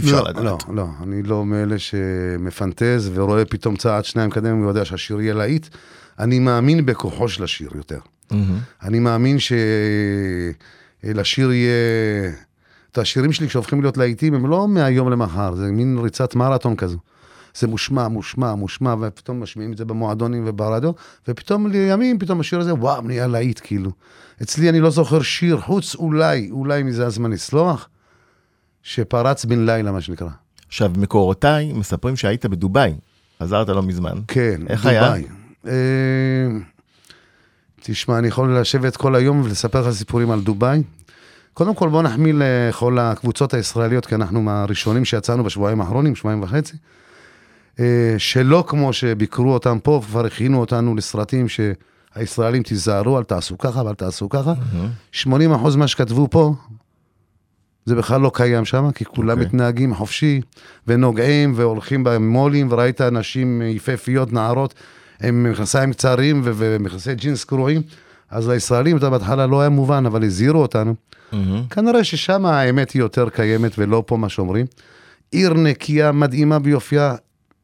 אפשר 0.00 0.22
לא, 0.22 0.28
לדעת. 0.30 0.44
לא, 0.44 0.58
לא, 0.74 0.86
אני 1.02 1.22
לא 1.22 1.44
מאלה 1.44 1.78
שמפנטז 1.78 3.10
ורואה 3.14 3.44
פתאום 3.44 3.76
צעד 3.76 4.04
שניים 4.04 4.30
קדם 4.30 4.60
ויודע 4.60 4.84
שהשיר 4.84 5.20
יהיה 5.20 5.34
להיט. 5.34 5.66
אני 6.18 6.38
מאמין 6.38 6.86
בכוחו 6.86 7.28
של 7.28 7.44
השיר 7.44 7.70
יותר. 7.74 7.98
מהמם. 8.32 8.58
אני 8.82 8.98
מאמין 8.98 9.36
שלשיר 11.02 11.52
יהיה... 11.52 12.32
את 12.92 12.98
השירים 12.98 13.32
שלי 13.32 13.48
כשהופכים 13.48 13.80
להיות 13.80 13.96
להיטים 13.96 14.34
הם 14.34 14.46
לא 14.46 14.68
מהיום 14.68 15.10
למחר, 15.10 15.54
זה 15.54 15.66
מין 15.66 15.98
ריצת 15.98 16.34
מרתון 16.34 16.76
כזו. 16.76 16.98
זה 17.54 17.66
מושמע, 17.66 18.08
מושמע, 18.08 18.54
מושמע, 18.54 18.94
ופתאום 19.00 19.42
משמיעים 19.42 19.72
את 19.72 19.76
זה 19.76 19.84
במועדונים 19.84 20.42
וברדיו, 20.46 20.92
ופתאום 21.28 21.66
לימים, 21.66 22.18
פתאום 22.18 22.40
השיר 22.40 22.60
הזה, 22.60 22.74
וואו, 22.74 23.02
נהיה 23.02 23.26
להיט 23.26 23.60
כאילו. 23.64 23.90
אצלי 24.42 24.68
אני 24.68 24.80
לא 24.80 24.90
זוכר 24.90 25.22
שיר, 25.22 25.60
חוץ 25.60 25.94
אולי, 25.94 26.48
אולי 26.50 26.82
מזה 26.82 27.06
הזמן 27.06 27.30
לסלוח, 27.30 27.88
שפרץ 28.82 29.44
בן 29.44 29.66
לילה, 29.66 29.92
מה 29.92 30.00
שנקרא. 30.00 30.28
עכשיו, 30.68 30.92
מקורותיי 30.96 31.72
מספרים 31.72 32.16
שהיית 32.16 32.46
בדובאי, 32.46 32.94
חזרת 33.42 33.68
לא 33.68 33.82
מזמן. 33.82 34.18
כן, 34.28 34.60
איך 34.68 34.86
היה? 34.86 35.04
דובאי. 35.06 35.24
אה, 35.66 35.72
תשמע, 37.82 38.18
אני 38.18 38.28
יכול 38.28 38.58
לשבת 38.58 38.96
כל 38.96 39.14
היום 39.14 39.40
ולספר 39.44 39.80
לך 39.88 39.94
סיפורים 39.94 40.30
על 40.30 40.40
דובאי. 40.40 40.82
קודם 41.54 41.74
כל 41.74 41.88
בוא 41.88 42.02
נחמיא 42.02 42.34
לכל 42.36 42.98
הקבוצות 42.98 43.54
הישראליות, 43.54 44.06
כי 44.06 44.14
אנחנו 44.14 44.42
מהראשונים 44.42 45.04
שיצאנו 45.04 45.44
בשבועיים 45.44 45.80
האחרונים, 45.80 46.14
שבועיים 46.14 46.42
וחצי. 46.42 46.76
אה, 47.80 48.14
שלא 48.18 48.64
כמו 48.66 48.92
שביקרו 48.92 49.52
אותם 49.52 49.78
פה, 49.82 50.00
וכבר 50.04 50.26
הכינו 50.26 50.60
אותנו 50.60 50.94
לסרטים 50.94 51.46
שהישראלים 51.48 52.62
תיזהרו, 52.62 53.18
אל 53.18 53.24
תעשו 53.24 53.58
ככה 53.58 53.82
ואל 53.84 53.94
תעשו 53.94 54.28
ככה. 54.28 54.52
80 55.12 55.52
אחוז 55.52 55.76
מה 55.76 55.88
שכתבו 55.88 56.28
פה, 56.30 56.54
זה 57.84 57.94
בכלל 57.94 58.20
לא 58.20 58.30
קיים 58.34 58.64
שם, 58.64 58.90
כי 58.90 59.04
כולם 59.04 59.30
אוקיי. 59.30 59.46
מתנהגים 59.46 59.94
חופשי, 59.94 60.40
ונוגעים, 60.86 61.52
והולכים 61.56 62.04
במו"לים, 62.04 62.68
וראית 62.70 63.00
נשים 63.00 63.62
יפהפיות, 63.62 64.32
נערות, 64.32 64.74
עם 65.22 65.50
מכנסיים 65.50 65.92
קצרים 65.92 66.42
ומכנסי 66.44 67.14
ג'ינס 67.14 67.44
קרועים. 67.44 67.82
אז 68.30 68.48
לישראלים, 68.48 68.96
אתה 68.96 69.10
בהתחלה 69.10 69.46
לא 69.46 69.60
היה 69.60 69.68
מובן, 69.70 70.06
אבל 70.06 70.24
הזהירו 70.24 70.62
אותנו. 70.62 70.94
מהמם. 71.32 71.62
כנראה 71.70 72.04
ששם 72.04 72.46
האמת 72.46 72.90
היא 72.90 73.02
יותר 73.02 73.28
קיימת 73.28 73.72
ולא 73.78 74.02
פה 74.06 74.16
מה 74.16 74.28
שאומרים. 74.28 74.66
עיר 75.30 75.54
נקייה, 75.54 76.12
מדהימה 76.12 76.58
ביופייה, 76.58 77.14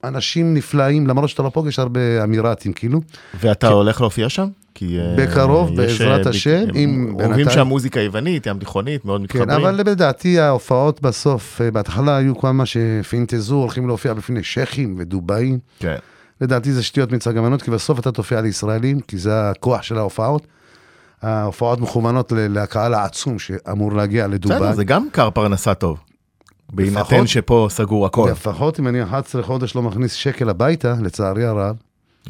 אנשים 0.05 0.55
נפלאים, 0.55 1.07
למרות 1.07 1.29
שאתה 1.29 1.43
לא 1.43 1.49
פוגש 1.49 1.79
הרבה 1.79 2.25
אמירתים, 2.25 2.73
כאילו. 2.73 3.01
ואתה 3.41 3.69
הולך 3.69 4.01
להופיע 4.01 4.29
שם? 4.29 4.47
כי, 4.75 4.99
אה, 4.99 5.15
בקרוב, 5.19 5.71
יש, 5.71 5.77
בעזרת 5.77 6.27
אה, 6.27 6.31
השם, 6.31 6.65
הם 6.69 6.77
אם 6.77 7.13
אוהבים 7.15 7.37
בינתיים- 7.37 7.51
שם 7.55 7.67
מוזיקה 7.67 8.01
יוונית, 8.01 8.47
ים 8.47 8.59
תיכונית, 8.59 9.05
מאוד 9.05 9.21
מתחברים. 9.21 9.49
כן, 9.49 9.55
אבל 9.55 9.75
לדעתי 9.91 10.39
ההופעות 10.39 11.03
בסוף, 11.03 11.61
אה, 11.61 11.71
בהתחלה 11.71 12.17
היו 12.17 12.39
כמה 12.39 12.65
שפינטזו, 12.67 13.57
הולכים 13.57 13.87
להופיע 13.87 14.15
בפני 14.15 14.43
שייחים 14.43 14.95
ודובאים. 14.99 15.59
כן. 15.79 15.97
לדעתי 16.41 16.73
זה 16.73 16.83
שטויות 16.83 17.13
מצד 17.13 17.35
גמנות, 17.35 17.63
כי 17.63 17.71
בסוף 17.71 17.99
אתה 17.99 18.13
תופיע 18.13 18.41
לישראלים, 18.41 19.01
כי 19.01 19.19
זה 19.19 19.51
הכוח 19.51 19.83
של 19.83 19.99
ההופעות. 19.99 20.47
ההופעות 21.23 21.81
מכוונות 21.81 22.33
לקהל 22.37 22.95
העצום 22.95 23.39
שאמור 23.39 23.93
להגיע 23.93 24.27
לדובאי. 24.27 24.59
בסדר, 24.59 24.73
זה 24.73 24.85
גם 24.85 25.09
קר 25.13 25.31
פרנסה 25.31 25.75
טוב. 25.75 25.99
בהינתן 26.73 27.27
שפה 27.27 27.67
סגור 27.71 28.07
הכל. 28.07 28.29
לפחות 28.33 28.81
אם 28.81 28.89
אני 28.89 29.03
11 29.03 29.43
חודש 29.43 29.77
לא 29.77 29.83
מכניס 29.83 30.13
שקל 30.13 30.49
הביתה, 30.49 30.95
לצערי 31.01 31.45
הרב, 31.45 31.77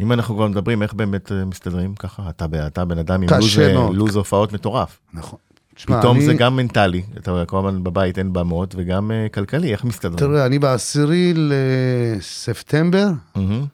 אם 0.01 0.13
אנחנו 0.13 0.35
כבר 0.35 0.49
מדברים, 0.49 0.83
איך 0.83 0.95
באמת 0.95 1.33
אה, 1.33 1.45
מסתדרים 1.45 1.95
ככה? 1.95 2.23
אתה, 2.29 2.47
אתה 2.67 2.85
בן 2.85 2.99
אדם 2.99 3.23
עם 3.23 3.29
לוז, 3.29 3.59
אה. 3.59 3.89
לוז 3.93 4.17
הופעות 4.17 4.53
מטורף. 4.53 4.99
נכון. 5.15 5.39
תשמע, 5.75 5.99
פתאום 6.01 6.17
אני, 6.17 6.27
זה 6.27 6.35
גם 6.35 6.57
מנטלי, 6.57 7.03
אתה 7.17 7.45
כמובן 7.49 7.85
בבית 7.85 8.19
אין 8.19 8.33
במות, 8.33 8.75
וגם 8.79 9.11
אה, 9.11 9.27
כלכלי, 9.29 9.73
איך 9.73 9.85
מסתדרים? 9.85 10.17
תראה, 10.17 10.47
אני 10.47 10.59
בעשירי 10.59 11.35
לספטמבר, 11.37 13.09
מהמם, 13.37 13.65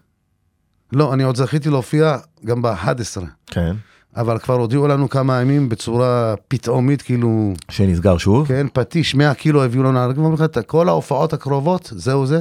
לא, 0.94 1.14
אני 1.14 1.22
עוד 1.22 1.37
זכיתי 1.37 1.70
להופיע 1.70 2.16
גם 2.44 2.62
ב-11, 2.62 3.22
כן. 3.46 3.76
אבל 4.16 4.38
כבר 4.38 4.54
הודיעו 4.54 4.88
לנו 4.88 5.09
כמה 5.09 5.40
ימים 5.40 5.68
בצורה 5.68 6.35
פתאומית, 6.48 7.02
כאילו, 7.02 7.54
שנסגר 7.70 8.18
שוב? 8.18 8.48
כן, 8.48 8.66
פטיש, 8.72 9.14
100 9.14 9.35
קילו 9.35 9.64
הביאו 9.64 9.83
לנו, 9.83 10.04
אני 10.04 10.18
אומר 10.18 10.35
לך, 10.35 10.44
כל 10.66 10.88
ההופעות 10.88 11.33
הקרובות, 11.33 11.92
זהו 11.96 12.26
זה, 12.26 12.40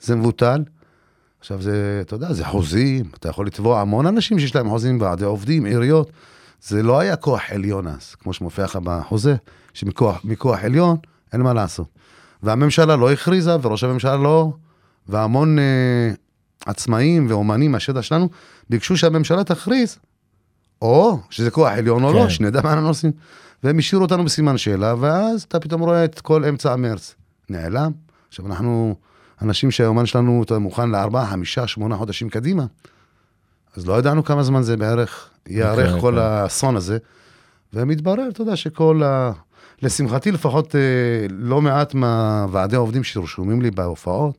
זה 0.00 0.16
מבוטל. 0.16 0.62
עכשיו 1.40 1.62
זה, 1.62 1.98
אתה 2.00 2.14
יודע, 2.14 2.32
זה 2.32 2.44
חוזים, 2.44 3.04
אתה 3.14 3.28
יכול 3.28 3.46
לתבוע 3.46 3.80
המון 3.80 4.06
אנשים 4.06 4.38
שיש 4.38 4.54
להם 4.56 4.68
חוזים, 4.68 5.00
ועדי 5.00 5.24
עובדים, 5.24 5.64
עיריות. 5.64 6.10
זה 6.62 6.82
לא 6.82 7.00
היה 7.00 7.16
כוח 7.16 7.40
עליון 7.48 7.86
אז, 7.86 8.14
כמו 8.14 8.32
שמופיע 8.32 8.64
לך 8.64 8.78
בחוזה, 8.84 9.36
שמכוח 9.74 10.20
מכוח 10.24 10.58
עליון 10.62 10.96
אין 11.32 11.40
מה 11.40 11.52
לעשות. 11.52 11.86
והממשלה 12.42 12.96
לא 12.96 13.12
הכריזה, 13.12 13.56
וראש 13.62 13.84
הממשלה 13.84 14.16
לא, 14.16 14.52
והמון 15.08 15.58
אה, 15.58 16.12
עצמאים 16.66 17.26
ואומנים 17.28 17.72
מהשטח 17.72 18.00
שלנו 18.00 18.28
ביקשו 18.70 18.96
שהממשלה 18.96 19.44
תכריז, 19.44 19.98
או 20.82 21.18
שזה 21.30 21.50
כוח 21.50 21.72
עליון 21.72 22.04
או 22.04 22.08
כן. 22.08 22.14
לא, 22.14 22.28
שנדע 22.28 22.60
מה 22.64 22.72
אנחנו 22.72 22.88
עושים. 22.88 23.12
והם 23.64 23.78
השאירו 23.78 24.04
אותנו 24.04 24.24
בסימן 24.24 24.58
שאלה, 24.58 24.94
ואז 24.98 25.42
אתה 25.42 25.60
פתאום 25.60 25.80
רואה 25.80 26.04
את 26.04 26.20
כל 26.20 26.44
אמצע 26.44 26.76
מרץ. 26.76 27.14
נעלם. 27.50 27.92
עכשיו 28.28 28.46
אנחנו 28.46 28.94
אנשים 29.42 29.70
שהאומן 29.70 30.06
שלנו 30.06 30.42
אתה 30.42 30.58
מוכן 30.58 30.90
לארבעה, 30.90 31.26
חמישה, 31.26 31.66
שמונה 31.66 31.96
חודשים 31.96 32.28
קדימה. 32.28 32.66
אז 33.76 33.86
לא 33.86 33.98
ידענו 33.98 34.24
כמה 34.24 34.42
זמן 34.42 34.62
זה 34.62 34.76
בערך 34.76 35.30
ייארך 35.48 35.86
אוקיי, 35.88 36.00
כל 36.00 36.12
כן. 36.12 36.18
האסון 36.18 36.76
הזה. 36.76 36.98
ומתברר, 37.72 38.28
אתה 38.28 38.42
יודע, 38.42 38.56
שכל 38.56 39.02
ה... 39.04 39.32
לשמחתי 39.82 40.32
לפחות 40.32 40.76
אה, 40.76 40.80
לא 41.30 41.60
מעט 41.60 41.94
מהוועדי 41.94 42.76
העובדים 42.76 43.04
שרשומים 43.04 43.62
לי 43.62 43.70
בהופעות, 43.70 44.38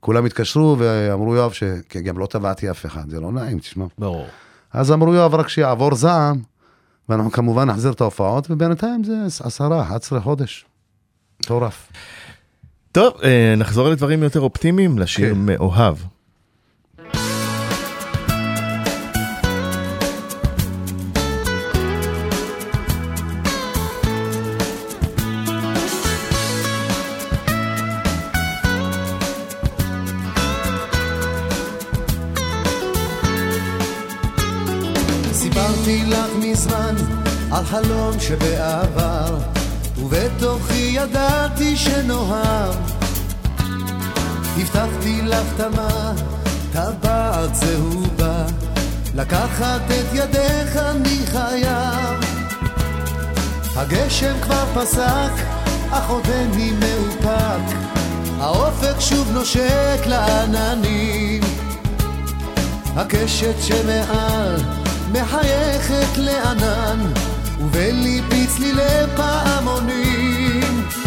כולם 0.00 0.24
התקשרו 0.24 0.76
ואמרו 0.78 1.34
יואב, 1.34 1.52
ש... 1.52 1.62
כי 1.88 2.00
גם 2.00 2.18
לא 2.18 2.26
תבעתי 2.26 2.70
אף 2.70 2.86
אחד, 2.86 3.10
זה 3.10 3.20
לא 3.20 3.32
נעים, 3.32 3.58
תשמע. 3.58 3.84
ברור. 3.98 4.26
אז 4.72 4.92
אמרו 4.92 5.14
יואב, 5.14 5.34
רק 5.34 5.48
שיעבור 5.48 5.94
זעם, 5.94 6.36
ואנחנו 7.08 7.32
כמובן 7.32 7.70
נחזיר 7.70 7.92
את 7.92 8.00
ההופעות, 8.00 8.50
ובינתיים 8.50 9.04
זה 9.04 9.14
עשרה, 9.44 9.82
11 9.82 10.20
חודש. 10.20 10.66
מטורף. 11.40 11.92
טוב, 12.92 13.14
אה, 13.24 13.54
נחזור 13.56 13.88
לדברים 13.88 14.22
יותר 14.22 14.40
אופטימיים, 14.40 14.98
לשיר 14.98 15.34
כן. 15.34 15.40
מאוהב. 15.40 15.96
על 37.56 37.64
חלום 37.64 38.20
שבעבר, 38.20 39.38
ובתוכי 39.98 40.90
ידעתי 40.92 41.76
שנאהב. 41.76 42.74
הבטחתי 44.56 45.22
לך 45.22 45.46
תמה, 45.56 46.12
טבעת 46.72 47.54
זהובה, 47.54 48.44
לקחת 49.14 49.80
את 49.86 50.14
ידך 50.14 50.76
אני 50.76 51.18
חייב. 51.26 52.24
הגשם 53.76 54.34
כבר 54.42 54.64
פסק, 54.74 55.32
אך 55.90 56.08
עודני 56.08 56.72
מאופק, 56.72 57.76
האופק 58.40 59.00
שוב 59.00 59.30
נושק 59.32 60.00
לעננים. 60.06 61.42
הקשת 62.96 63.62
שמעל 63.62 64.56
מחייכת 65.12 66.18
לענן, 66.18 66.98
בליבי 67.60 68.46
צלילי 68.46 69.06
פעמונים. 69.16 71.05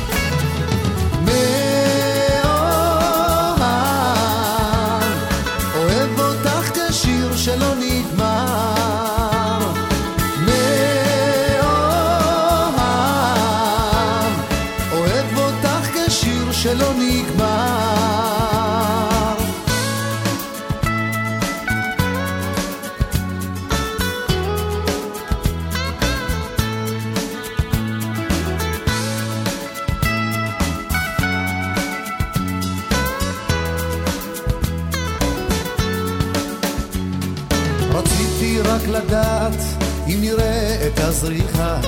הזריחה 41.21 41.79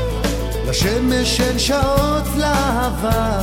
לשמש 0.69 1.41
אין 1.41 1.59
שעות 1.59 2.23
לאהבה. 2.37 3.39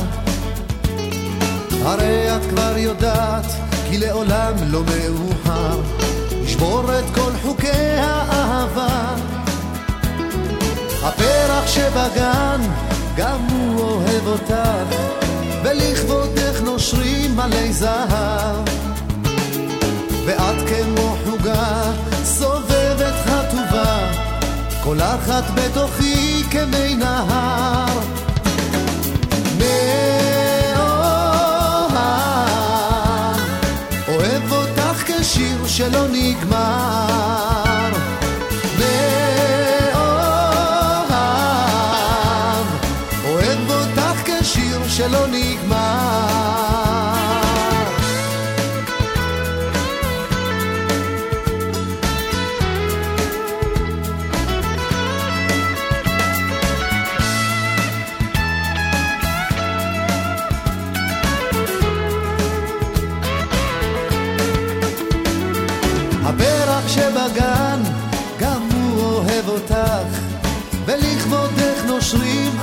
הרי 1.83 2.35
את 2.35 2.41
כבר 2.49 2.77
יודעת 2.77 3.45
כי 3.89 3.97
לעולם 3.97 4.53
לא 4.67 4.81
מאוחר 4.83 5.79
לשבור 6.43 6.99
את 6.99 7.15
כל 7.15 7.31
חוקי 7.43 7.97
האהבה. 7.97 9.15
הפרח 11.03 11.67
שבגן 11.67 12.61
גם 13.17 13.39
הוא 13.51 13.81
אוהב 13.81 14.27
אותך 14.27 14.95
ולכבודך 15.63 16.61
נושרים 16.63 17.39
עלי 17.39 17.73
זהב. 17.73 18.67
ואת 20.25 20.69
כמו 20.69 21.15
חוגה 21.25 21.91
סובבת 22.23 23.13
חטובה, 23.25 24.18
קולחת 24.89 25.43
בתוכי 25.55 26.43
כמי 26.51 26.95
נהר. 26.95 27.99
מאוהב, 29.57 30.77
אוהב 34.07 34.51
אותך 34.51 35.03
כשיר 35.07 35.67
שלא 35.67 36.07
נגמר. 36.11 37.58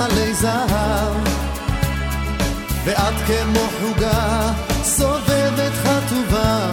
נושרים 0.07 0.23
עלי 0.23 0.35
זהב. 0.35 1.17
ואת 2.85 3.15
כמו 3.27 3.67
חוגה, 3.81 4.53
סובבת 4.83 5.73
חטובה, 5.83 6.71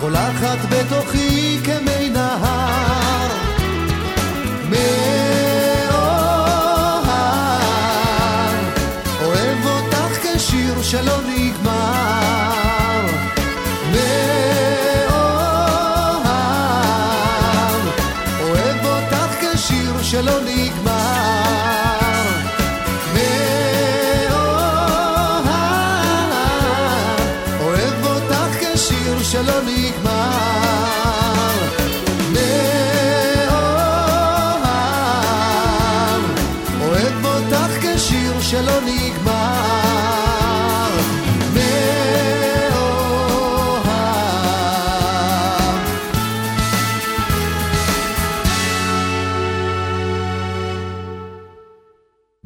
קולחת 0.00 0.58
בתוכי 0.70 1.31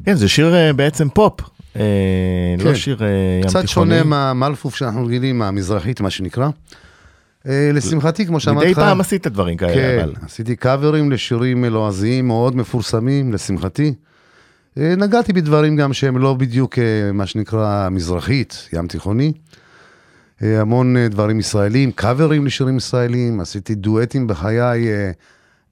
כן, 0.07 0.15
זה 0.15 0.27
שיר 0.27 0.55
אה, 0.55 0.73
בעצם 0.73 1.09
פופ, 1.09 1.41
אה, 1.75 1.81
לא 2.57 2.63
כן. 2.63 2.75
שיר 2.75 3.03
אה, 3.03 3.07
ים 3.41 3.47
קצת 3.47 3.61
תיכוני. 3.61 3.67
שונה 3.67 4.03
מהמלפוף 4.03 4.75
שאנחנו 4.75 5.05
רגילים, 5.05 5.41
המזרחית, 5.41 6.01
מה 6.01 6.09
שנקרא. 6.09 6.49
לשמחתי, 7.45 8.25
כמו 8.25 8.39
שאמרתי 8.39 8.65
מדי 8.65 8.71
לך, 8.71 8.79
פעם 8.79 9.01
עשית 9.01 9.27
דברים 9.27 9.57
כאלה, 9.57 9.73
כן, 9.73 9.99
אבל... 10.01 10.13
עשיתי 10.25 10.55
קאברים 10.55 11.11
לשירים 11.11 11.65
לועזיים 11.65 12.27
מאוד 12.27 12.55
מפורסמים, 12.55 13.33
לשמחתי. 13.33 13.93
נגעתי 14.77 15.33
בדברים 15.33 15.75
גם 15.75 15.93
שהם 15.93 16.17
לא 16.17 16.33
בדיוק 16.33 16.79
מה 17.13 17.25
שנקרא 17.25 17.89
מזרחית, 17.89 18.69
ים 18.73 18.87
תיכוני. 18.87 19.33
המון 20.41 20.95
דברים 21.09 21.39
ישראלים, 21.39 21.91
קאברים 21.91 22.45
לשירים 22.45 22.77
ישראלים, 22.77 23.39
עשיתי 23.39 23.75
דואטים 23.75 24.27
בחיי 24.27 24.61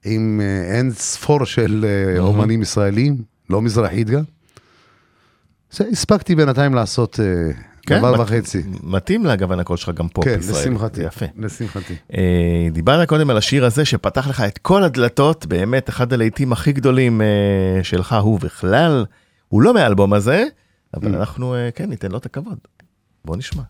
עם 0.05 0.41
אין 0.71 0.91
ספור 0.91 1.45
של 1.45 1.85
אומנים 2.19 2.61
ישראלים, 2.61 3.34
לא 3.49 3.61
מזרחית 3.61 4.09
גם. 4.09 4.23
הספקתי 5.79 6.35
בינתיים 6.35 6.73
לעשות 6.73 7.19
אה, 7.19 7.25
כן, 7.81 7.97
דבר 7.99 8.13
מת- 8.13 8.19
וחצי. 8.19 8.63
מתאים 8.83 9.25
לאגוון 9.25 9.59
הקול 9.59 9.77
שלך 9.77 9.89
גם 9.89 10.07
פופ 10.07 10.25
כן, 10.25 10.37
ישראלי. 10.39 10.59
לשמחתי. 10.61 10.95
זה 11.01 11.03
יפה. 11.07 11.25
לשמחתי. 11.37 11.95
אה, 12.13 12.67
דיברת 12.71 13.07
קודם 13.09 13.29
על 13.29 13.37
השיר 13.37 13.65
הזה 13.65 13.85
שפתח 13.85 14.27
לך 14.27 14.41
את 14.41 14.57
כל 14.57 14.83
הדלתות, 14.83 15.45
באמת 15.45 15.89
אחד 15.89 16.13
הלהיטים 16.13 16.51
הכי 16.53 16.71
גדולים 16.73 17.21
אה, 17.21 17.27
שלך 17.83 18.15
הוא 18.21 18.39
בכלל, 18.39 19.05
הוא 19.47 19.61
לא 19.61 19.73
מהאלבום 19.73 20.13
הזה, 20.13 20.43
אבל 20.93 21.13
Mm. 21.13 21.17
אנחנו 21.17 21.55
אה, 21.55 21.69
כן 21.75 21.89
ניתן 21.89 22.11
לו 22.11 22.17
את 22.17 22.25
הכבוד. 22.25 22.57
בוא 23.25 23.37
נשמע. 23.37 23.63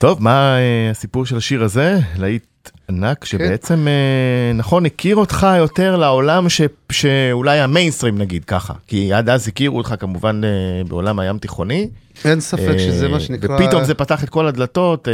טוב, 0.00 0.22
מה 0.22 0.56
אה, 0.58 0.90
הסיפור 0.90 1.26
של 1.26 1.36
השיר 1.36 1.64
הזה? 1.64 1.98
להיט 2.16 2.70
ענק 2.88 3.24
שבעצם, 3.24 3.88
אה, 3.88 4.52
נכון, 4.54 4.86
הכיר 4.86 5.16
אותך 5.16 5.46
יותר 5.58 5.96
לעולם 5.96 6.48
ש, 6.48 6.60
שאולי 6.92 7.60
המיינסטרים 7.60 8.18
נגיד 8.18 8.44
ככה, 8.44 8.74
כי 8.86 9.12
עד 9.12 9.28
אז 9.28 9.48
הכירו 9.48 9.78
אותך 9.78 9.94
כמובן 9.98 10.40
אה, 10.44 10.84
בעולם 10.88 11.18
הים 11.18 11.38
תיכוני. 11.38 11.90
אין 12.24 12.40
ספק 12.40 12.74
שזה 12.78 13.08
מה 13.08 13.20
שנקרא... 13.20 13.54
ופתאום 13.54 13.84
זה 13.84 13.94
פתח 13.94 14.24
את 14.24 14.28
כל 14.28 14.46
הדלתות, 14.46 15.08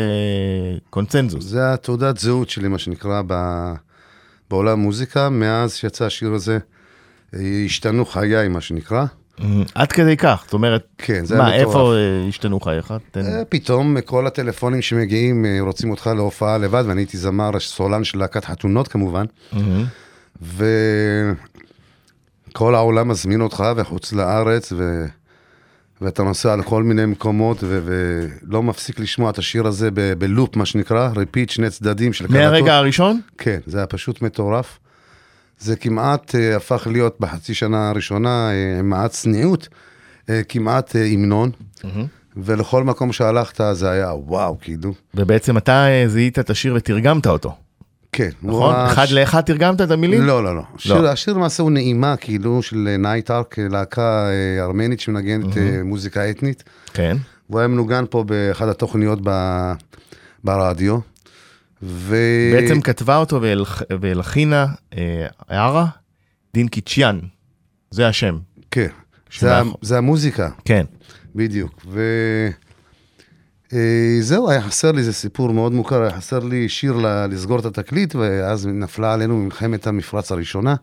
קונצנזוס. 0.91 1.45
זה 1.45 1.73
התעודת 1.73 2.19
זהות 2.19 2.51
שלי, 2.51 2.69
מה 2.69 2.79
שנקרא, 2.79 3.23
ב... 3.27 3.35
בעולם 4.51 4.73
המוזיקה. 4.73 5.29
מאז 5.29 5.75
שיצא 5.75 6.05
השיר 6.05 6.33
הזה, 6.33 6.59
השתנו 7.67 8.05
חיי, 8.05 8.49
מה 8.49 8.61
שנקרא. 8.61 9.05
אה, 9.41 9.47
עד 9.75 9.93
כדי 9.93 10.17
כך, 10.17 10.43
זאת 10.45 10.53
אומרת, 10.53 10.87
כן, 10.99 11.25
זה 11.25 11.39
מה. 11.39 11.55
איפה 11.55 11.95
אה, 11.95 12.29
השתנו 12.29 12.61
חייך? 12.61 12.95
תן... 13.11 13.27
אה, 13.27 13.45
פתאום 13.49 14.01
כל 14.01 14.27
הטלפונים 14.27 14.83
שמגיעים 14.83 15.45
רוצים 15.61 15.91
אותך 15.91 16.11
להופעה 16.17 16.59
לבד, 16.59 16.85
ואני 16.87 17.01
הייתי 17.01 17.19
זמר 17.19 17.51
סולן 17.61 18.05
של 18.05 18.19
להקת 18.19 18.45
חתונות 18.45 18.89
כמובן. 18.89 19.25
וכל 22.53 22.75
העולם 22.75 23.09
מזמין 23.09 23.41
אותך 23.41 23.65
וחוץ 23.77 24.13
לארץ, 24.13 24.73
ו... 24.77 25.05
ואתה 26.01 26.23
נוסע 26.23 26.57
לכל 26.57 26.83
מיני 26.83 27.07
מקומות, 27.07 27.59
ו... 27.63 27.81
ולא 27.85 28.63
מפסיק 28.63 29.01
לשמוע 29.01 29.31
את 29.31 29.39
השיר 29.39 29.67
הזה 29.67 29.91
ב... 29.95 30.13
בלופ, 30.13 30.57
מה 30.57 30.67
שנקרא, 30.67 31.11
repeat, 31.17 31.51
שני 31.51 31.71
צדדים 31.71 32.13
של 32.13 32.27
קלטות. 32.27 32.41
מהרגע 32.43 32.77
הראשון? 32.77 33.21
כן, 33.39 33.59
זה 33.67 33.79
היה 33.79 33.87
פשוט 33.87 34.23
מטורף. 34.23 34.79
זה 35.59 35.77
כמעט 35.77 36.35
אה, 36.35 36.57
הפך 36.57 36.87
להיות 36.91 37.17
בחצי 37.21 37.55
שנה 37.55 37.91
הראשונה, 37.91 38.51
אה, 38.51 38.79
עם 38.79 38.91
מעט 38.91 39.11
צניעות, 39.11 39.69
אה, 40.31 40.41
כמעט 40.49 40.97
אה, 40.97 41.05
המנון, 41.07 41.51
ולכל 42.37 42.85
מקום 42.85 43.13
שהלכת 43.13 43.61
זה 43.73 43.91
היה 43.91 44.15
וואו, 44.15 44.59
כאילו. 44.61 44.95
ובעצם 45.15 45.57
אתה 45.57 45.87
זיהית 46.07 46.39
את 46.39 46.51
השיר 46.51 46.75
ותרגמת 46.75 47.27
אותו, 47.27 47.55
כן. 48.13 48.31
הוא 48.43 48.51
נכון? 48.51 48.75
היה- 48.75 48.87
אחד 48.87 49.09
לאחד 49.11 49.41
תרגמת 49.41 49.81
את 49.81 49.91
המילים? 49.91 50.23
לא, 50.23 50.45
לא, 50.45 50.57
לא. 50.57 50.63
השיר, 50.75 51.09
השיר 51.09 51.35
למעשה 51.35 51.63
הוא 51.63 51.71
נעימה, 51.71 52.17
כאילו, 52.17 52.63
של 52.63 52.97
נייטארק, 52.99 53.59
להקה 53.59 54.29
אה, 54.29 54.65
ארמנית 54.65 55.01
שמנגנת 55.01 55.57
אה, 55.57 55.81
מוזיקה 55.85 56.31
אתנית. 56.31 56.65
כן. 56.95 57.17
והוא 57.51 57.59
היה 57.61 57.69
מנוגן 57.69 58.05
פה 58.11 58.25
באחת 58.25 58.69
התוכניות 58.69 59.19
ב... 59.23 59.31
ברדיו. 60.45 60.99
ו... 61.87 62.17
בעצם 62.53 62.81
כתבה 62.81 63.17
אותו 63.17 63.41
והלח- 63.43 63.83
והלחינה 64.01 64.67
אה, 64.99 65.27
הערה 65.49 65.87
דין 66.55 66.69
קיצ'יאן, 66.69 67.19
זה 67.91 68.09
השם. 68.09 68.39
כן. 68.71 68.87
זה, 69.41 69.57
ה- 69.57 69.63
שמאח- 69.65 69.77
זה 69.83 69.99
המוזיקה, 69.99 70.49
כן. 70.65 70.85
בדיוק. 71.35 71.83
ו... 71.89 72.01
אה, 73.73 73.79
זהו, 74.21 74.51
היה 74.51 74.63
חסר 74.63 74.93
לי, 74.93 75.03
זה 75.03 75.13
סיפור 75.13 75.53
מאוד 75.53 75.73
מוכר, 75.73 76.03
היה 76.03 76.11
חסר 76.11 76.39
לי 76.39 76.69
שיר 76.69 76.95
לסגור 77.31 77.59
את 77.59 77.65
התקליט, 77.65 78.15
ואז 78.15 78.67
נפלה 78.67 79.15
עלינו 79.15 79.37
מלחמת 79.37 79.87
המפרץ 79.87 80.33
הראשונה. 80.33 80.75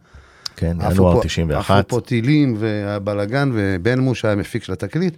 כן, 0.56 0.78
ינואר 0.92 1.16
פה- 1.16 1.22
91. 1.24 1.80
עפו 1.86 1.90
פה 1.90 2.06
טילים 2.08 2.56
והבלגן, 2.60 3.52
ובן 3.54 4.00
מוש 4.00 4.26
היה 4.26 4.36
מפיק 4.36 4.64
של 4.64 4.74
התקליט, 4.74 5.16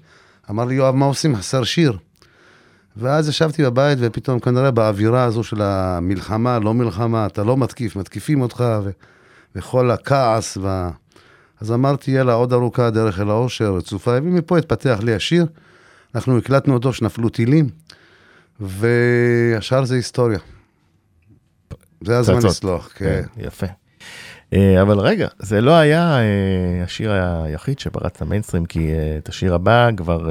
אמר 0.50 0.66
לי, 0.66 0.76
יואב, 0.76 0.96
מה 0.96 1.06
עושים? 1.06 1.36
חסר 1.36 1.64
שיר. 1.64 1.98
ואז 2.98 3.30
ישבתי 3.30 3.64
בבית, 3.64 3.98
ופתאום 4.02 4.40
כנראה 4.40 4.72
באווירה 4.72 5.24
הזו 5.24 5.44
של 5.44 5.62
המלחמה, 5.62 6.60
לא 6.60 6.74
מלחמה, 6.74 7.26
אתה 7.26 7.44
לא 7.44 7.58
מתקיף, 7.58 7.96
מתקיפים 7.96 8.42
אותך, 8.42 8.64
ו... 8.84 8.90
וכל 9.56 9.92
הכעס. 9.92 10.58
וה... 10.58 10.90
אז 11.62 11.72
אמרתי, 11.72 12.12
יאללה, 12.12 12.34
עוד 12.34 12.54
ארוכה 12.54 12.88
הדרך 12.88 13.20
אל 13.20 13.30
האושר, 13.30 13.76
רצופה, 13.76 14.12
ומפה 14.12 14.58
התפתח 14.58 15.00
לי 15.04 15.14
השיר. 15.14 15.46
אנחנו 16.16 16.38
הקלטנו 16.38 16.74
אותו 16.74 16.94
שנפלו 16.94 17.30
טילים, 17.30 17.70
והשאר 18.60 19.86
זה 19.86 19.96
היסטוריה. 19.96 20.40
זה 22.02 22.18
הזמן. 22.18 22.38
לסלוח, 22.44 22.92
כן. 22.96 23.06
כן, 23.06 23.42
יפה. 23.42 23.66
אה, 24.54 24.82
אבל 24.82 25.00
רגע, 25.00 25.28
זה 25.40 25.62
לא 25.62 25.72
היה 25.72 26.18
אה, 26.18 26.84
השיר 26.84 27.12
היחיד 27.44 27.80
שפרץ 27.80 28.22
למיינסטרים, 28.22 28.66
כי 28.66 28.94
אה, 28.94 29.16
את 29.18 29.30
השיר 29.30 29.56
הבא 29.56 29.90
כבר 29.98 30.30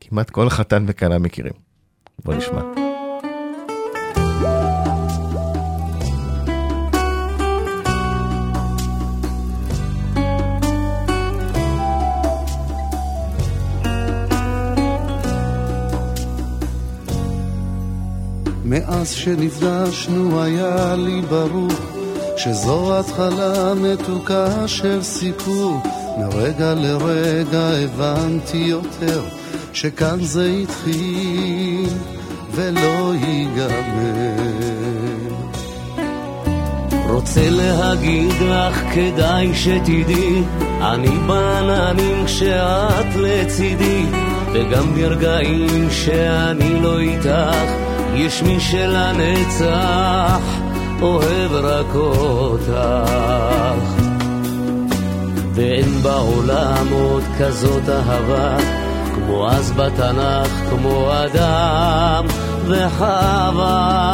כמעט 0.00 0.30
כל 0.30 0.48
חתן 0.48 0.84
וכלה 0.86 1.18
מכירים. 1.18 1.61
בוא 2.24 2.34
נשמע. 2.34 2.62
מאז 18.64 19.10
שנפגשנו 19.10 20.42
היה 20.42 20.96
לי 20.96 21.22
ברור 21.22 21.68
שזו 22.36 22.98
התחלה 22.98 23.74
מתוקה 23.74 24.68
של 24.68 25.02
סיפור, 25.02 25.80
מרגע 26.18 26.74
לרגע 26.74 27.68
הבנתי 27.84 28.56
יותר, 28.56 29.41
שכאן 29.72 30.20
זה 30.20 30.50
התחיל 30.62 31.88
ולא 32.54 33.12
ייגמר. 33.14 34.52
רוצה 37.08 37.50
להגיד 37.50 38.32
לך, 38.40 38.82
כדאי 38.94 39.54
שתדעי, 39.54 40.42
אני 40.80 41.18
בעננים 41.26 42.24
כשאת 42.26 43.16
לצידי, 43.16 44.04
וגם 44.52 44.94
ברגעים 44.94 45.90
שאני 45.90 46.80
לא 46.80 46.98
איתך, 46.98 47.72
יש 48.14 48.42
מי 48.42 48.60
שלנצח 48.60 50.40
אוהב 51.02 51.52
רק 51.52 51.94
אותך. 51.94 52.72
ואין 55.54 56.02
בעולם 56.02 56.86
עוד 56.92 57.22
כזאת 57.38 57.88
אהבה, 57.88 58.56
כמו 59.14 59.50
אז 59.50 59.72
בתנ"ך, 59.72 60.70
כמו 60.70 61.10
אדם 61.24 62.26
וחווה. 62.66 64.12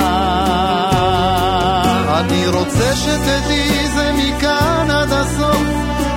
אני 2.20 2.46
רוצה 2.48 2.96
שתדעי 2.96 3.88
זה 3.88 4.11
מכאן 4.12 4.90
עד 4.90 5.12
הסוף, 5.12 5.62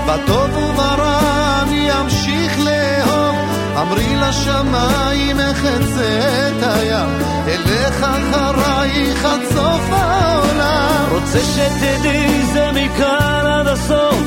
בטוב 0.08 0.58
וברע 0.58 1.62
אני 1.62 2.00
אמשיך 2.00 2.60
לאהוב. 2.60 3.36
אמרי 3.82 4.16
לשמיים 4.16 5.40
אחצה 5.40 6.48
את 6.48 6.64
הים, 6.64 7.10
אלך 7.48 8.04
אחרייך 8.04 9.26
עד 9.26 9.40
סוף 9.54 9.90
העולם. 9.92 11.06
רוצה 11.12 11.40
שתדעי 11.40 12.46
זה 12.54 12.70
מכאן 12.74 13.46
עד 13.46 13.68
הסוף, 13.68 14.22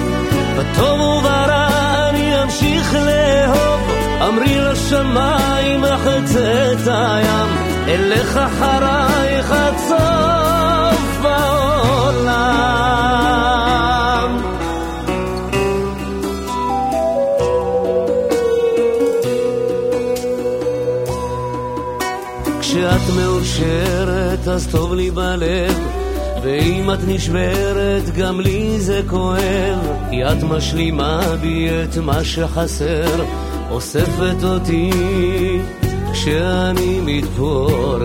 בטוב 0.58 1.00
וברע 1.00 1.68
אני 2.10 2.42
אמשיך 2.42 2.94
לאהוב. 2.94 3.80
אמרי 4.28 4.58
לשמיים 4.58 5.84
אחצה 5.84 6.72
את 6.72 6.86
הים, 6.86 7.48
אלך 7.88 8.36
אחרייך 8.36 9.50
עד 9.52 9.74
סוף 9.88 11.24
העולם. 11.24 12.54
כשאת 22.60 23.10
מאושרת 23.16 24.48
אז 24.48 24.68
טוב 24.70 24.94
לי 24.94 25.10
בלב 25.10 25.93
ואם 26.44 26.90
את 26.92 26.98
נשברת 27.06 28.14
גם 28.14 28.40
לי 28.40 28.80
זה 28.80 29.00
כואב. 29.06 29.78
כי 30.10 30.24
את 30.24 30.42
משלימה 30.42 31.20
בי 31.40 31.68
את 31.84 31.96
מה 31.96 32.24
שחסר. 32.24 33.24
אוספת 33.70 34.44
אותי 34.44 34.90
כשאני 36.12 37.00
מתפורר. 37.04 38.04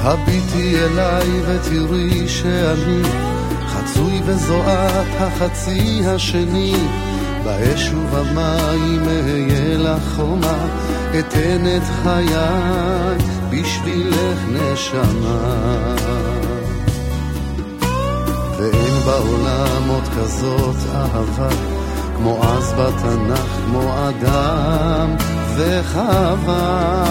הביטי 0.00 0.76
אליי 0.76 1.28
ותראי 1.46 2.28
שאני 2.28 3.02
חצוי 3.66 4.20
וזוהת 4.24 5.06
החצי 5.18 6.00
השני. 6.06 6.74
באש 7.44 7.90
ובמים 7.92 9.02
אהיה 9.08 9.78
לך 9.78 10.02
חומה 10.16 10.68
אתן 11.18 11.66
את 11.76 11.82
חיי 12.02 12.36
בשבילך 13.50 14.38
נשמה. 14.48 15.94
ואין 18.58 18.94
בעולם 19.06 19.88
עוד 19.88 20.08
כזאת 20.16 20.76
אהבה 20.94 21.48
כמו 22.16 22.42
אז 22.42 22.72
בתנ"ך, 22.72 23.46
כמו 23.66 23.94
אדם 24.08 25.16
וחווה. 25.56 27.04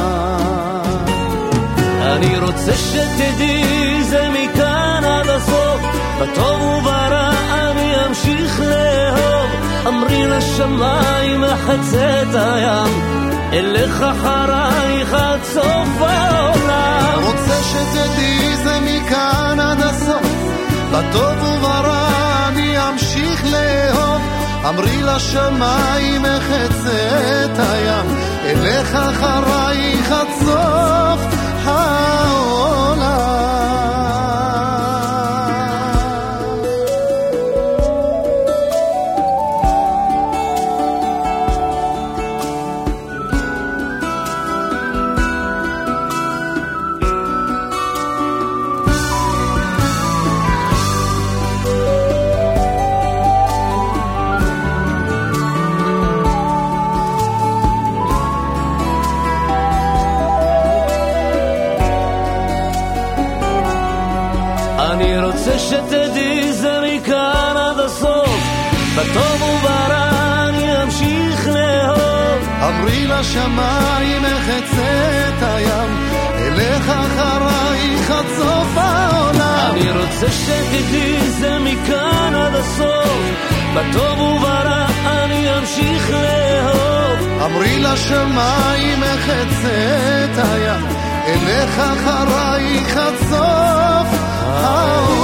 אני 2.02 2.38
רוצה 2.39 2.74
שתדעי 2.74 4.04
זה 4.04 4.30
מכאן 4.34 5.04
עד 5.04 5.30
הסוף 5.30 5.82
בטוב 6.22 6.62
וברע 6.62 7.33
אמרי 9.88 10.28
לשמיים 10.28 11.43
אחצה 11.43 12.22
את 12.22 12.36
הים 12.36 13.02
אלך 13.54 14.02
אחרייך 14.02 15.13
עד 15.13 15.43
סוף 15.43 15.89
העולם. 16.00 17.19
רוצה 17.24 17.63
שתדעי 17.63 18.58
זה 18.63 18.80
מכאן 18.82 19.60
עד 19.60 19.82
הסוף. 19.82 20.28
בטוב 20.91 21.43
וברע 21.43 22.48
אני 22.48 22.89
אמשיך 22.89 23.46
לאהוב. 23.52 24.22
אמרי 24.69 25.02
לשמיים 25.02 26.26
אחצה 26.26 27.46
את 27.46 27.60
הים 27.60 28.17
אלך 28.46 28.96
אחרייך 28.96 30.12
עד 30.12 30.28
סוף 30.39 31.19
העולם 31.63 32.62
אמרי 73.36 74.19
לשמיים 74.19 74.26
אחצה 74.26 75.30
הים 75.41 76.10
אלך 76.38 76.89
אחרייך 76.89 78.12
עד 78.12 78.26
סוף 78.38 78.78
העולם. 78.78 79.72
אני 79.72 79.91
רוצה 79.91 80.32
שתדעי 80.32 81.30
זה 81.30 81.58
מכאן 81.60 82.36
עד 82.36 82.56
הסוף. 82.56 83.17
בטוב 83.76 84.19
וברע 84.19 84.86
אני 85.06 85.58
אמשיך 85.58 86.10
לאהוב. 86.10 87.41
אמרי 87.46 87.80
לשמיים 87.80 89.04
אחצה 89.04 90.43
הים 90.52 90.86
אלך 91.28 91.80
אחרייך 91.80 92.98
עד 92.98 93.15
סוף 93.30 94.08
העולם 94.46 95.24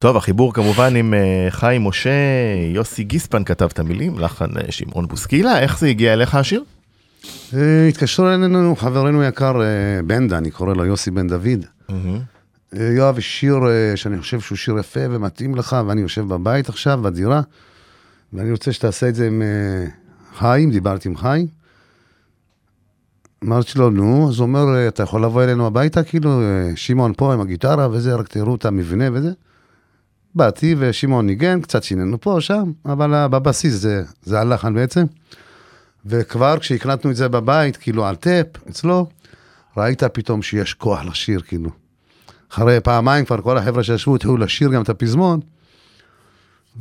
טוב, 0.00 0.16
החיבור 0.16 0.54
כמובן 0.54 0.96
עם 0.96 1.14
אה, 1.14 1.46
חיים 1.50 1.84
משה, 1.84 2.10
יוסי 2.74 3.04
גיספן 3.04 3.44
כתב 3.44 3.68
את 3.72 3.78
המילים, 3.78 4.18
לחן 4.18 4.56
אה, 4.56 4.72
שמעון 4.72 5.08
בוסקילה, 5.08 5.60
איך 5.60 5.78
זה 5.78 5.86
הגיע 5.86 6.12
אליך 6.12 6.34
השיר? 6.34 6.64
אה, 7.54 7.88
התקשר 7.88 8.34
אלינו 8.34 8.76
חברנו 8.76 9.22
יקר, 9.24 9.60
בנדה, 10.06 10.38
אני 10.38 10.50
קורא 10.50 10.74
לו 10.74 10.84
יוסי 10.84 11.10
בן 11.10 11.28
דוד. 11.28 11.64
יואב, 12.72 13.20
שיר 13.20 13.58
שאני 13.96 14.18
חושב 14.18 14.40
שהוא 14.40 14.56
שיר 14.56 14.78
יפה 14.78 15.00
ומתאים 15.10 15.54
לך, 15.54 15.76
ואני 15.86 16.00
יושב 16.00 16.28
בבית 16.28 16.68
עכשיו, 16.68 17.00
בדירה, 17.02 17.40
ואני 18.32 18.50
רוצה 18.50 18.72
שתעשה 18.72 19.08
את 19.08 19.14
זה 19.14 19.26
עם 19.26 19.42
חיים, 20.38 20.70
דיברתי 20.70 21.08
עם 21.08 21.16
חיים. 21.16 21.46
אמרתי 23.44 23.78
לו, 23.78 23.90
נו, 23.90 24.28
אז 24.28 24.38
הוא 24.38 24.46
אומר, 24.46 24.88
אתה 24.88 25.02
יכול 25.02 25.24
לבוא 25.24 25.44
אלינו 25.44 25.66
הביתה, 25.66 26.02
כאילו, 26.02 26.40
שמעון 26.74 27.12
פה 27.16 27.34
עם 27.34 27.40
הגיטרה 27.40 27.88
וזה, 27.90 28.14
רק 28.14 28.28
תראו 28.28 28.54
את 28.54 28.64
המבנה 28.64 29.04
וזה. 29.12 29.30
באתי 30.34 30.74
ושמעון 30.78 31.26
ניגן, 31.26 31.60
קצת 31.60 31.82
שינינו 31.82 32.20
פה, 32.20 32.36
שם, 32.40 32.72
אבל 32.86 33.26
בבסיס 33.26 33.74
זה, 33.74 34.02
זה 34.22 34.40
הלחן 34.40 34.74
בעצם. 34.74 35.04
וכבר 36.06 36.58
כשהקלטנו 36.58 37.10
את 37.10 37.16
זה 37.16 37.28
בבית, 37.28 37.76
כאילו 37.76 38.06
על 38.06 38.16
טייפ, 38.16 38.46
אצלו, 38.70 39.06
ראית 39.76 40.04
פתאום 40.04 40.42
שיש 40.42 40.74
כוח 40.74 41.04
לשיר, 41.04 41.40
כאילו. 41.40 41.70
אחרי 42.52 42.80
פעמיים 42.80 43.24
כבר 43.24 43.40
כל 43.40 43.58
החבר'ה 43.58 43.82
שישבו 43.82 44.16
התחילו 44.16 44.36
לשיר 44.36 44.68
גם 44.68 44.82
את 44.82 44.88
הפזמון. 44.88 45.40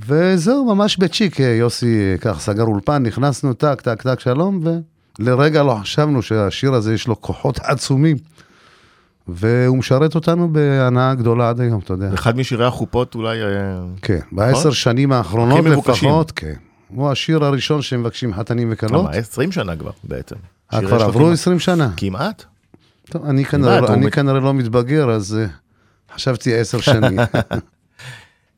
וזהו, 0.05 0.75
ממש 0.75 0.97
בצ'יק, 0.97 1.41
אה, 1.41 1.45
יוסי 1.45 2.11
אה, 2.11 2.17
כך 2.17 2.39
סגר 2.39 2.63
אולפן, 2.63 3.03
נכנסנו, 3.03 3.53
טק, 3.53 3.81
טק, 3.81 4.01
טק, 4.01 4.19
שלום, 4.19 4.61
ולרגע 5.19 5.63
לא 5.63 5.77
חשבנו 5.81 6.21
שהשיר 6.21 6.73
הזה 6.73 6.93
יש 6.93 7.07
לו 7.07 7.21
כוחות 7.21 7.59
עצומים. 7.59 8.17
והוא 9.27 9.77
משרת 9.77 10.15
אותנו 10.15 10.53
בהנאה 10.53 11.13
גדולה 11.15 11.49
עד 11.49 11.61
היום, 11.61 11.79
אתה 11.83 11.93
יודע. 11.93 12.09
אחד 12.13 12.37
משירי 12.37 12.65
החופות 12.65 13.15
אולי... 13.15 13.41
אה, 13.43 13.47
כן, 14.01 14.19
בעשר 14.31 14.71
שנים 14.71 15.11
האחרונות. 15.11 15.65
לפחות, 15.65 16.31
כן. 16.31 16.53
הוא 16.87 17.11
השיר 17.11 17.45
הראשון 17.45 17.81
שמבקשים 17.81 18.33
חתנים 18.33 18.67
וכלות. 18.71 19.05
למה, 19.05 19.15
20 19.17 19.51
שנה 19.51 19.75
כבר 19.75 19.91
בעצם. 20.03 20.35
אה, 20.73 20.81
כבר 20.81 21.03
עברו 21.03 21.19
כמעט- 21.23 21.33
20 21.33 21.59
שנה. 21.59 21.89
כמעט. 21.97 22.43
טוב, 23.09 23.25
אני 23.25 23.45
כמעט, 23.45 23.83
כנראה, 24.11 24.35
אני 24.37 24.43
לא 24.43 24.53
מתבגר, 24.53 25.11
אז 25.11 25.37
אה, 25.41 25.45
חשבתי 26.15 26.55
עשר 26.55 26.79
שנים. 26.81 27.19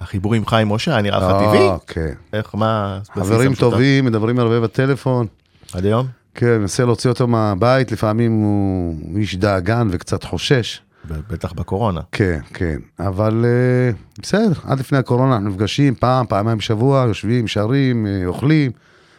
והחיבור 0.00 0.34
עם 0.34 0.46
חיים 0.46 0.68
משה 0.68 0.92
היה 0.92 1.02
נראה 1.02 1.18
לך 1.18 1.24
טבעי? 1.24 1.68
כן. 1.86 2.12
איך, 2.32 2.54
מה... 2.54 2.98
חברים? 3.14 3.54
טובים, 3.54 4.04
מדברים 4.04 4.38
הרבה 4.38 4.60
בטלפון. 4.60 5.26
עד 5.72 5.84
היום? 5.84 6.06
כן, 6.34 6.58
מנסה 6.58 6.84
להוציא 6.84 7.10
אותו 7.10 7.26
מהבית, 7.26 7.92
לפעמים 7.92 8.32
הוא 8.32 9.18
איש 9.18 9.36
דאגן 9.36 9.88
וקצת 9.90 10.24
חושש. 10.24 10.80
בטח 11.04 11.52
בקורונה. 11.52 12.00
כן, 12.12 12.40
כן, 12.54 12.78
אבל 13.00 13.44
אה, 13.44 13.90
בסדר, 14.22 14.52
עד 14.64 14.80
לפני 14.80 14.98
הקורונה 14.98 15.36
אנחנו 15.36 15.48
נפגשים 15.48 15.94
פעם, 15.94 16.26
פעמיים 16.26 16.58
בשבוע, 16.58 17.04
יושבים, 17.08 17.48
שרים, 17.48 18.06
אה, 18.06 18.26
אוכלים, 18.26 18.70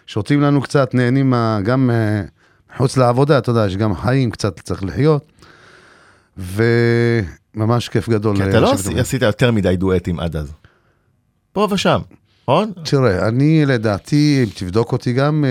שותים 0.08 0.42
לנו 0.42 0.62
קצת, 0.62 0.94
נהנים 0.94 1.34
גם 1.64 1.90
אה, 1.90 2.22
מחוץ 2.74 2.98
לעבודה, 2.98 3.38
אתה 3.38 3.50
יודע, 3.50 3.66
יש 3.68 3.78
גם 3.78 3.96
חיים, 3.96 4.32
קצת 4.32 4.60
צריך 4.60 4.84
לחיות. 4.84 5.26
וממש 6.38 7.90
כיף 7.90 8.10
גדול. 8.10 8.38
כי 8.38 8.50
אתה 8.50 8.60
לא 8.60 8.74
עשית 8.98 9.22
יותר 9.22 9.52
מדי 9.52 9.76
דואטים 9.76 10.20
עד 10.20 10.36
אז. 10.36 10.52
פה 11.52 11.68
ושם, 11.72 12.02
נכון? 12.44 12.72
תראה, 12.84 13.28
אני 13.28 13.66
לדעתי, 13.66 14.44
אם 14.44 14.50
תבדוק 14.56 14.92
אותי 14.92 15.14
גם, 15.14 15.46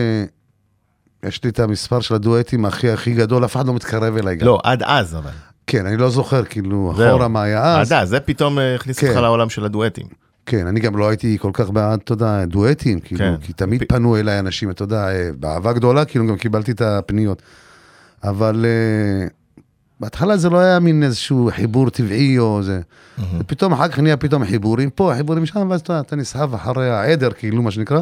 יש 1.26 1.44
לי 1.44 1.50
את 1.50 1.60
המספר 1.60 2.00
של 2.00 2.14
הדואטים 2.14 2.64
הכי 2.64 2.90
הכי 2.90 3.14
גדול, 3.14 3.44
אף 3.44 3.56
אחד 3.56 3.66
לא 3.66 3.74
מתקרב 3.74 4.16
אליי 4.16 4.36
גם. 4.36 4.46
לא, 4.46 4.60
עד 4.64 4.82
אז 4.86 5.14
אבל. 5.16 5.30
כן, 5.66 5.86
אני 5.86 5.96
לא 5.96 6.10
זוכר, 6.10 6.44
כאילו, 6.44 6.92
זהו. 6.96 7.08
אחורה 7.10 7.28
מה 7.28 7.42
היה 7.42 7.80
אז. 7.80 7.92
עד 7.92 7.98
אז, 7.98 8.08
זה 8.08 8.20
פתאום 8.20 8.58
אה, 8.58 8.74
הכניס 8.74 8.98
כן. 8.98 9.06
אותך 9.08 9.20
לעולם 9.20 9.48
של 9.50 9.64
הדואטים. 9.64 10.06
כן, 10.46 10.66
אני 10.66 10.80
גם 10.80 10.96
לא 10.96 11.08
הייתי 11.08 11.38
כל 11.40 11.50
כך 11.52 11.70
בעד, 11.70 12.00
אתה 12.04 12.12
יודע, 12.12 12.44
דואטים, 12.44 13.00
כאילו, 13.00 13.18
כן. 13.20 13.34
כי 13.40 13.52
תמיד 13.52 13.82
פ- 13.82 13.88
פנו 13.88 14.16
אליי 14.16 14.38
אנשים, 14.38 14.70
אתה 14.70 14.82
יודע, 14.82 15.08
אה, 15.08 15.30
באהבה 15.40 15.72
גדולה, 15.72 16.04
כאילו, 16.04 16.26
גם 16.26 16.36
קיבלתי 16.36 16.70
את 16.72 16.80
הפניות. 16.80 17.42
אבל 18.24 18.64
אה, 18.68 19.26
בהתחלה 20.00 20.36
זה 20.36 20.50
לא 20.50 20.58
היה 20.58 20.78
מין 20.78 21.02
איזשהו 21.02 21.50
חיבור 21.56 21.90
טבעי 21.90 22.38
או 22.38 22.62
זה. 22.62 22.80
ופתאום 23.38 23.72
אחר 23.72 23.88
כך 23.88 23.98
נהיה 23.98 24.16
פתאום 24.16 24.44
חיבורים 24.44 24.90
פה, 24.90 25.12
חיבורים 25.16 25.46
שם, 25.46 25.66
ואז 25.70 25.80
אתה, 25.80 26.00
אתה 26.00 26.16
נסחב 26.16 26.54
אחרי 26.54 26.90
העדר, 26.90 27.30
כאילו, 27.30 27.62
מה 27.62 27.70
שנקרא. 27.70 28.00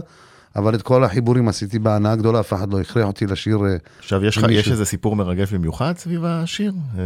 אבל 0.56 0.74
את 0.74 0.82
כל 0.82 1.04
החיבורים 1.04 1.48
עשיתי 1.48 1.78
בהנאה 1.78 2.16
גדולה, 2.16 2.40
אף 2.40 2.52
אחד 2.52 2.72
לא 2.72 2.80
הכריח 2.80 3.06
אותי 3.06 3.26
לשיר. 3.26 3.58
אה, 3.64 3.76
עכשיו, 3.98 4.24
יש 4.24 4.38
יש. 4.50 4.70
איזה 4.70 4.84
סיפור 4.84 5.16
מרגש 5.16 5.52
במיוחד 5.52 5.96
סביב 5.96 6.24
השיר? 6.24 6.72
אה, 6.98 7.04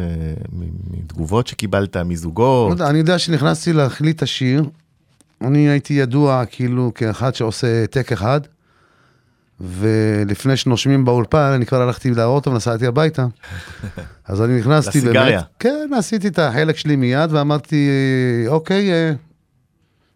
מתגובות 0.91 1.47
שקיבלת, 1.47 1.97
לא 1.97 2.03
מזוגות? 2.03 2.73
יודע, 2.73 2.91
אני 2.91 2.99
יודע 2.99 3.19
שנכנסתי 3.19 3.73
להחליט 3.73 4.23
השיר, 4.23 4.65
אני 5.41 5.69
הייתי 5.69 5.95
ידוע 5.95 6.45
כאילו 6.51 6.93
כאחד 6.95 7.35
שעושה 7.35 7.81
העתק 7.81 8.13
אחד, 8.13 8.41
ולפני 9.61 10.57
שנושמים 10.57 11.05
באולפן, 11.05 11.53
אני 11.55 11.67
כבר 11.67 11.83
הלכתי 11.83 12.11
לאוטו 12.11 12.51
ונסעתי 12.51 12.87
הביתה. 12.87 13.27
אז 14.29 14.43
אני 14.43 14.59
נכנסתי 14.59 15.01
באמת, 15.01 15.05
לסיגריה. 15.05 15.41
כן, 15.59 15.91
עשיתי 15.99 16.29
את 16.29 16.39
החלק 16.39 16.77
שלי 16.77 16.97
מיד 16.97 17.33
ואמרתי, 17.33 17.89
אוקיי, 18.49 18.93
אה, 18.93 19.13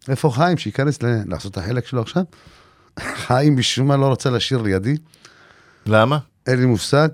איפה 0.09 0.31
חיים? 0.31 0.59
שייכנס 0.59 0.99
לעשות 1.27 1.53
את 1.53 1.59
החלק 1.59 1.87
שלו 1.87 2.03
עכשיו. 2.03 2.23
חיים 2.99 3.57
משום 3.57 3.89
מה 3.89 3.97
לא 3.97 4.07
רוצה 4.07 4.31
לשיר 4.31 4.63
לידי, 4.63 4.97
למה? 5.87 6.19
אין 6.47 6.61
לי 6.61 6.67
מושג. 6.67 7.09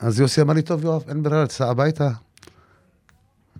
אז 0.00 0.20
יוסי 0.20 0.40
אמר 0.40 0.54
לי, 0.54 0.62
טוב 0.62 0.84
יואב, 0.84 1.02
אין 1.08 1.22
ברירה, 1.22 1.46
תסע 1.46 1.70
הביתה. 1.70 2.10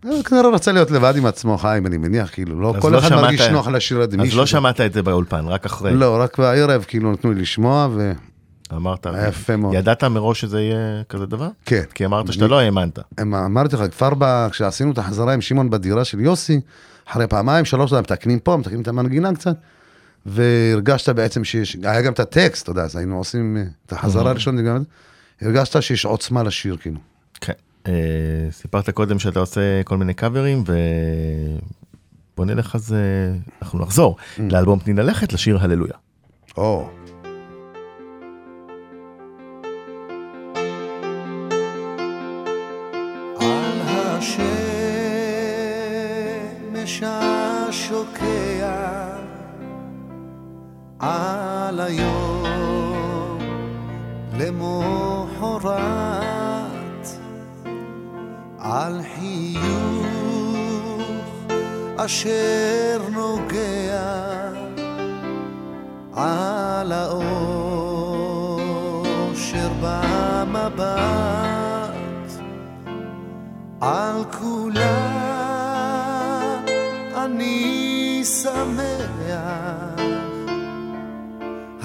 הוא 0.04 0.24
כנראה 0.24 0.48
רצה 0.50 0.72
להיות 0.72 0.90
לבד 0.90 1.16
עם 1.16 1.26
עצמו, 1.26 1.58
חיים, 1.58 1.86
אני 1.86 1.96
מניח, 1.96 2.30
כאילו, 2.32 2.60
לא 2.60 2.72
אז 2.76 2.82
כל 2.82 2.88
לא 2.88 2.98
אחד 2.98 3.14
מרגיש 3.14 3.40
נוח 3.40 3.68
לשיר 3.68 3.98
ליד 3.98 4.10
אז 4.12 4.16
מישהו. 4.16 4.38
לא 4.38 4.46
שמעת 4.46 4.80
את 4.80 4.92
זה 4.92 5.02
באולפן, 5.02 5.46
רק 5.46 5.66
אחרי. 5.66 5.94
לא, 5.94 6.18
רק 6.20 6.38
בערב, 6.38 6.84
כאילו, 6.88 7.12
נתנו 7.12 7.32
לי 7.32 7.40
לשמוע, 7.40 7.88
וכן. 7.94 8.12
אמרת, 8.76 9.06
יפה 9.28 9.56
מאוד. 9.56 9.74
ידעת 9.74 10.04
מראש 10.04 10.40
שזה 10.40 10.60
יהיה 10.60 11.02
כזה 11.08 11.26
דבר? 11.26 11.48
כי 11.94 12.04
אמרת 12.04 12.32
שאתה 12.32 12.46
לא 12.46 12.60
האמנת. 12.60 12.98
אמ- 13.22 13.34
אמרתי 13.34 13.76
לך, 13.76 13.82
כבר 13.96 14.12
כשעשינו 14.50 14.92
את 14.92 14.98
החזרה 14.98 15.34
עם 15.34 15.40
שמעון 15.40 15.70
בדירה 15.70 16.04
של 16.04 16.20
יוסי, 16.20 16.60
אחרי 17.08 17.26
פעמיים, 17.26 17.64
שלוש, 17.64 17.92
מתקנים 17.92 18.38
פה, 18.38 18.56
מתקנים 18.56 18.80
את 18.80 18.88
המנגינה 18.88 19.34
קצת, 19.34 19.56
והרגשת 20.26 21.08
בעצם 21.08 21.44
שיש, 21.44 21.76
היה 21.82 22.02
גם 22.02 22.12
את 22.12 22.20
הטקסט, 22.20 22.62
אתה 22.62 22.70
יודע, 22.70 22.82
אז 22.82 22.96
היינו 22.96 23.18
עושים 23.18 23.56
את 23.86 23.92
החזרה 23.92 24.30
הראשונה, 24.30 24.62
גם- 24.62 24.82
הרגשת 25.42 25.82
שיש 25.82 26.04
עוצמה 26.04 26.42
לשיר, 26.42 26.76
כאילו. 26.76 26.98
כן. 27.40 27.52
אה, 27.86 27.92
סיפרת 28.50 28.90
קודם 28.90 29.18
שאתה 29.18 29.40
עושה 29.40 29.60
כל 29.84 29.96
מיני 29.96 30.14
קאברים, 30.14 30.64
ובוא 32.34 32.44
נלך 32.44 32.74
אז, 32.74 32.92
אה, 32.92 32.98
אנחנו 33.62 33.78
נחזור 33.78 34.16
Mm. 34.36 34.40
לאלבום 34.50 34.78
תני 34.78 34.92
ללכת, 34.94 35.32
לשיר 35.32 35.58
הללויה. 35.60 35.94
או. 36.56 36.90
על 43.40 43.80
השמש 45.80 47.02
השוקע, 47.06 48.79
על 51.00 51.80
היום 51.80 53.38
למחרת, 54.38 55.80
על 58.58 59.00
חיוך 59.14 60.36
אשר 61.96 63.00
נוגע, 63.12 64.50
על 66.16 66.92
האושר 66.92 67.20
במבט. 69.82 71.20
על 73.80 74.24
כולם 74.24 74.90
אני 77.16 78.22
שמח, 78.24 79.19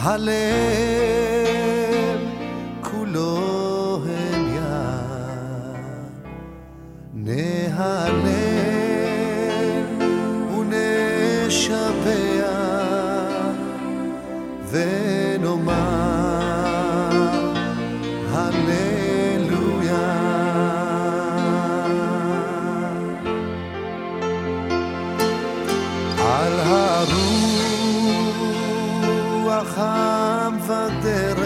הלב 0.07 0.35
כולו 2.81 3.99
המיית, 4.05 4.65
נהלל 7.13 8.13
ונשבח 8.23 8.34
המבדרת, 29.77 31.45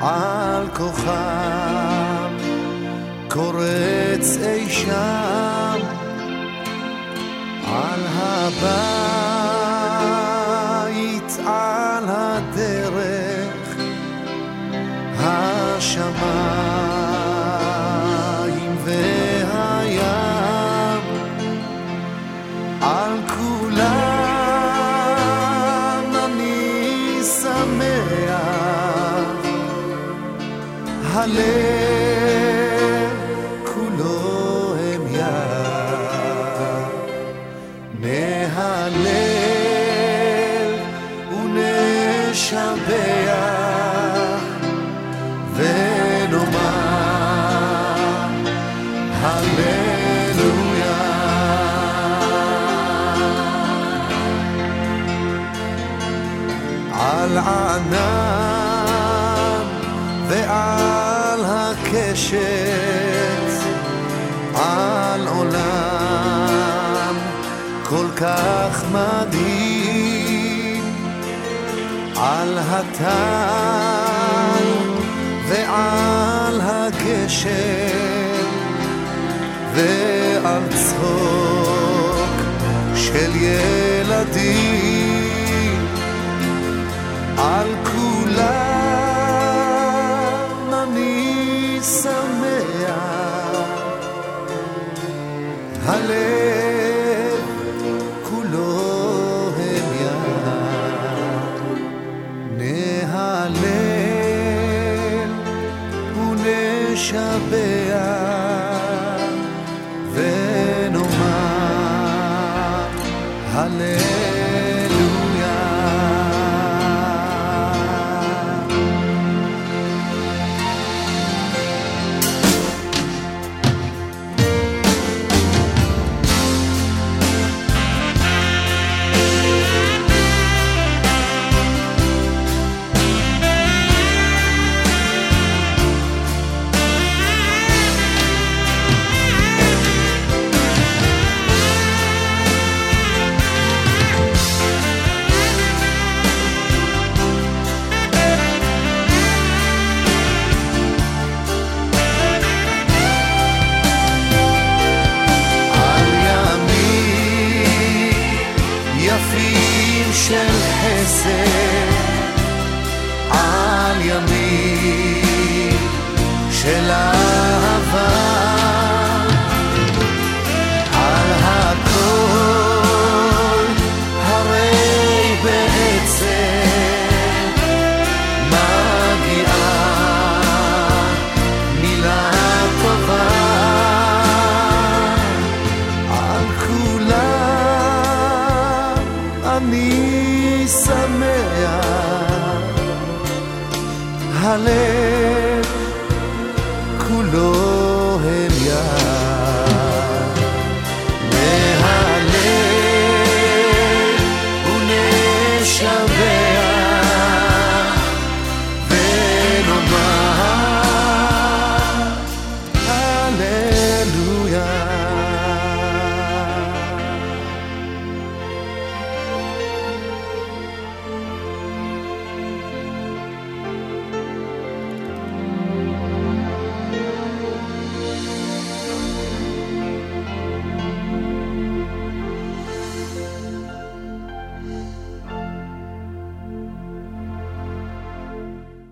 על 0.00 0.68
כוכב 0.76 2.30
קורץ 3.28 4.38
אי 4.42 4.70
שם, 4.70 5.78
על 7.66 8.00
הבית, 8.06 9.23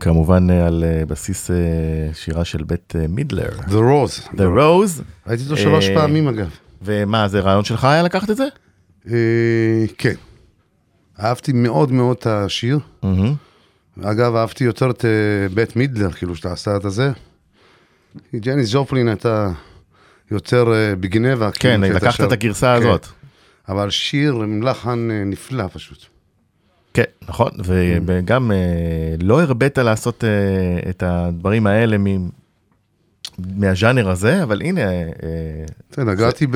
כמובן 0.02 0.50
אה, 0.50 0.66
על 0.66 0.84
אה, 0.86 1.06
בסיס 1.06 1.50
אה, 1.50 1.56
שירה 2.14 2.44
של 2.44 2.62
בית 2.64 2.94
מידלר. 3.08 3.48
The 3.66 3.70
Rose. 3.70 4.28
The 4.32 4.58
Rose, 4.58 5.02
ראיתי 5.26 5.42
אותו 5.44 5.56
שלוש 5.56 5.88
פעמים 5.88 6.28
אגב. 6.28 6.50
ומה, 6.82 7.28
זה 7.28 7.40
רעיון 7.40 7.64
שלך 7.64 7.84
היה 7.84 8.02
לקחת 8.02 8.30
את 8.30 8.36
זה? 8.36 8.44
כן. 9.98 10.14
אהבתי 11.20 11.52
מאוד 11.52 11.92
מאוד 11.92 12.16
את 12.20 12.26
השיר. 12.26 12.78
אגב, 14.02 14.34
אהבתי 14.36 14.64
יותר 14.64 14.90
את 14.90 15.04
בית 15.54 15.76
מידלר, 15.76 16.10
כאילו, 16.10 16.36
שאתה 16.36 16.52
עשה 16.52 16.76
את 16.76 16.84
הזה. 16.84 17.10
ג'ניס 18.36 18.72
ג'ופלין 18.72 19.08
הייתה 19.08 19.50
יותר 20.30 20.72
בגנבה. 21.00 21.50
כן, 21.50 21.80
כאילו, 21.82 21.96
לקחת 21.96 22.16
שר- 22.16 22.26
את 22.26 22.32
הגרסה 22.32 22.76
כן. 22.80 22.86
הזאת. 22.86 23.06
אבל 23.68 23.90
שיר 23.90 24.34
עם 24.34 24.62
לחן 24.62 25.08
נפלא 25.26 25.64
פשוט. 25.72 26.11
כן, 26.94 27.02
נכון, 27.28 27.50
וגם 28.06 28.52
אה, 28.52 28.56
לא 29.22 29.42
הרבית 29.42 29.78
לעשות 29.78 30.24
אה, 30.24 30.90
את 30.90 31.02
הדברים 31.06 31.66
האלה 31.66 31.96
מהז'אנר 33.38 34.10
הזה, 34.10 34.42
אבל 34.42 34.62
הנה, 34.62 34.80
אה, 34.80 36.04
נגעתי 36.04 36.46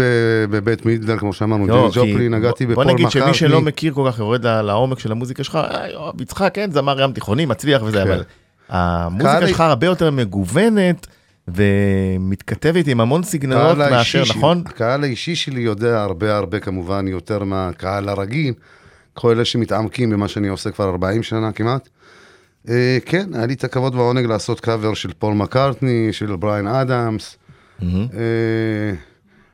בבית 0.50 0.86
מידלר, 0.86 1.18
כמו 1.18 1.32
שאמרנו, 1.32 1.66
לא, 1.66 1.82
ג'ניס 1.82 1.94
כי 1.94 2.12
ג'ופלין, 2.12 2.34
נגעתי 2.34 2.66
בפול 2.66 2.84
בוא 2.84 2.92
נגיד 2.92 3.10
שמי 3.10 3.34
שלא 3.34 3.48
מקארטני. 3.48 3.68
מכיר 3.68 3.92
כל 3.92 4.08
כך 4.10 4.18
יורד 4.18 4.46
לעומק 4.46 4.98
של 4.98 5.12
המוזיקה 5.12 5.44
שלך, 5.44 5.58
יואב 5.92 6.20
יצחק, 6.20 6.50
כן, 6.54 6.70
זמר 6.72 7.00
ים 7.00 7.12
תיכוני, 7.12 7.46
מצליח 7.46 7.82
וזה, 7.84 8.04
כן. 8.04 8.10
אבל 8.10 8.22
המוזיקה 8.68 9.48
שלך 9.48 9.60
הרבה 9.60 9.86
יותר 9.86 10.10
מגוונת 10.10 11.06
ומתכתבת 11.48 12.86
עם 12.86 13.00
המון 13.00 13.22
סגנונות 13.22 13.78
מאשר, 13.78 14.22
נכון? 14.28 14.62
הקהל 14.66 15.02
האישי 15.02 15.36
שלי 15.36 15.60
יודע 15.60 16.02
הרבה 16.02 16.36
הרבה 16.36 16.60
כמובן 16.60 17.08
יותר 17.08 17.44
מהקהל 17.44 18.08
הרגיל, 18.08 18.54
כל 19.16 19.30
אלה 19.30 19.44
שמתעמקים 19.44 20.10
במה 20.10 20.28
שאני 20.28 20.48
עושה 20.48 20.70
כבר 20.70 20.88
40 20.88 21.22
שנה 21.22 21.52
כמעט. 21.52 21.88
אה, 22.68 22.98
כן, 23.06 23.34
היה 23.34 23.46
לי 23.46 23.54
את 23.54 23.64
הכבוד 23.64 23.94
והעונג 23.94 24.26
לעשות 24.26 24.60
קאבר 24.60 24.94
של 24.94 25.12
פול 25.18 25.34
מקארטני, 25.34 26.08
של 26.12 26.36
בריין 26.36 26.66
אדמס. 26.66 27.36
אה, 27.82 27.88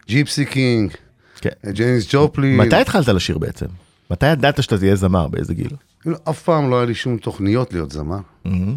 ג'יפסי 0.08 0.44
קינג, 0.44 0.92
כן. 1.40 1.50
אה, 1.66 1.72
ג'ניס 1.72 2.06
ג'ופלין. 2.12 2.56
מתי 2.56 2.76
התחלת 2.76 3.08
לשיר 3.08 3.38
בעצם? 3.38 3.66
מתי 4.10 4.32
ידעת 4.32 4.62
שאתה 4.62 4.78
תהיה 4.78 4.96
זמר? 4.96 5.28
באיזה 5.28 5.54
גיל? 5.54 5.70
כאילו, 6.00 6.16
אף 6.30 6.42
פעם 6.42 6.70
לא 6.70 6.76
היה 6.76 6.86
לי 6.86 6.94
שום 6.94 7.16
תוכניות 7.16 7.72
להיות 7.72 7.90
זמר. 7.90 8.18
מהמם. 8.44 8.76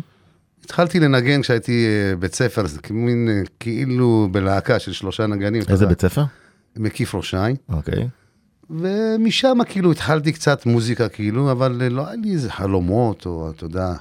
התחלתי 0.65 0.99
לנגן 0.99 1.41
כשהייתי 1.41 1.85
בית 2.19 2.35
ספר, 2.35 2.67
זה 2.67 2.79
מין 2.89 3.43
כאילו 3.59 4.27
בלהקה 4.31 4.79
של 4.79 4.93
שלושה 4.93 5.27
נגנים. 5.27 5.61
איזה 5.69 5.85
בית 5.85 6.01
ספר? 6.01 6.23
מקיף 6.75 7.15
ראש 7.15 7.33
העין. 7.33 7.55
אוקיי. 7.69 8.07
ומשם 8.69 9.57
כאילו 9.69 9.91
התחלתי 9.91 10.31
קצת 10.31 10.65
מוזיקה 10.65 11.09
כאילו, 11.09 11.51
אבל 11.51 11.81
אה, 11.81 11.89
לא 11.89 12.07
היה 12.07 12.15
לי 12.15 12.31
איזה 12.31 12.51
חלומות, 12.51 13.25
או 13.25 13.51
אתה 13.55 13.63
יודע, 13.63 13.93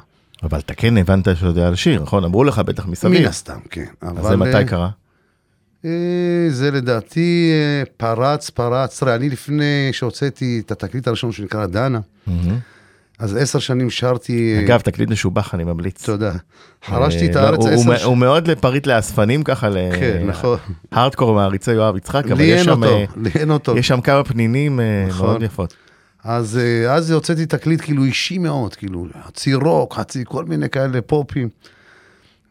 אבל 0.43 0.59
אתה 0.59 0.75
כן 0.75 0.97
הבנת 0.99 1.25
שאתה 1.25 1.47
יודע 1.47 1.71
לשיר, 1.71 2.03
נכון? 2.03 2.25
אמרו 2.25 2.45
לך 2.45 2.59
בטח 2.59 2.87
מסביב. 2.87 3.21
מן 3.21 3.27
הסתם, 3.27 3.59
כן. 3.71 3.85
אז 4.01 4.11
אבל, 4.11 4.29
זה 4.29 4.37
מתי 4.37 4.55
אה, 4.55 4.65
קרה? 4.65 4.91
אה, 5.85 5.91
זה 6.49 6.71
לדעתי 6.71 7.53
פרץ, 7.97 8.51
פרץ, 8.51 9.01
תראה, 9.01 9.15
אני 9.15 9.29
לפני 9.29 9.89
שהוצאתי 9.93 10.63
את 10.67 10.71
התקליט 10.71 11.09
הראשון 11.09 11.33
שנקרא 11.33 11.67
דנה, 11.67 12.01
מהמם. 12.27 12.59
אז 13.25 13.37
עשר 13.37 13.59
שנים 13.59 13.91
שרתי, 13.91 14.55
אה, 14.55 14.65
אגב, 14.65 14.81
תקליט 14.81 15.11
משובח, 15.11 15.55
אני 15.55 15.65
ממליץ. 15.65 16.05
תודה, 16.05 16.33
חרשתי 16.85 17.27
את 17.27 17.37
אה, 17.37 17.43
הארץ 17.43 17.67
עשר 17.67 18.05
הוא 18.05 18.17
מאוד 18.17 18.49
לפריט 18.49 18.87
לאספנים 18.87 19.43
ככה, 19.43 19.69
כן, 20.01 20.23
נכון. 20.27 20.59
להארדקור 20.93 21.35
מעריצי 21.35 21.73
יואב 21.73 21.97
יצחק, 21.97 22.25
אבל 22.31 22.41
יש 22.41 22.65
שם, 22.65 22.85
אה, 22.85 23.05
לי 23.17 23.31
אין 23.35 23.51
אותו. 23.51 23.77
יש 23.77 23.89
שם 23.89 24.01
כמה 24.01 24.25
פנינים 24.25 24.81
אה, 24.81 25.05
נכון. 25.09 25.27
מאוד 25.27 25.43
יפות. 25.43 25.75
אז 26.25 26.59
אה, 26.59 26.95
אז 26.95 27.11
הוצאתי 27.11 27.47
תקליט 27.47 27.81
כאילו 27.81 28.05
אישי 28.05 28.39
מאוד, 28.39 28.75
כאילו, 28.75 29.07
חצי 29.27 29.55
רוק, 29.55 29.95
חצי 29.95 30.25
כל 30.27 30.45
מיני 30.45 30.69
כאלה 30.69 31.01
פופים. 31.01 31.49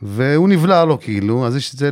והוא 0.01 0.49
נבלע 0.49 0.85
לו 0.85 0.99
כאילו, 0.99 1.47
אז 1.47 1.55
יש 1.55 1.73
את 1.73 1.79
זה 1.79 1.89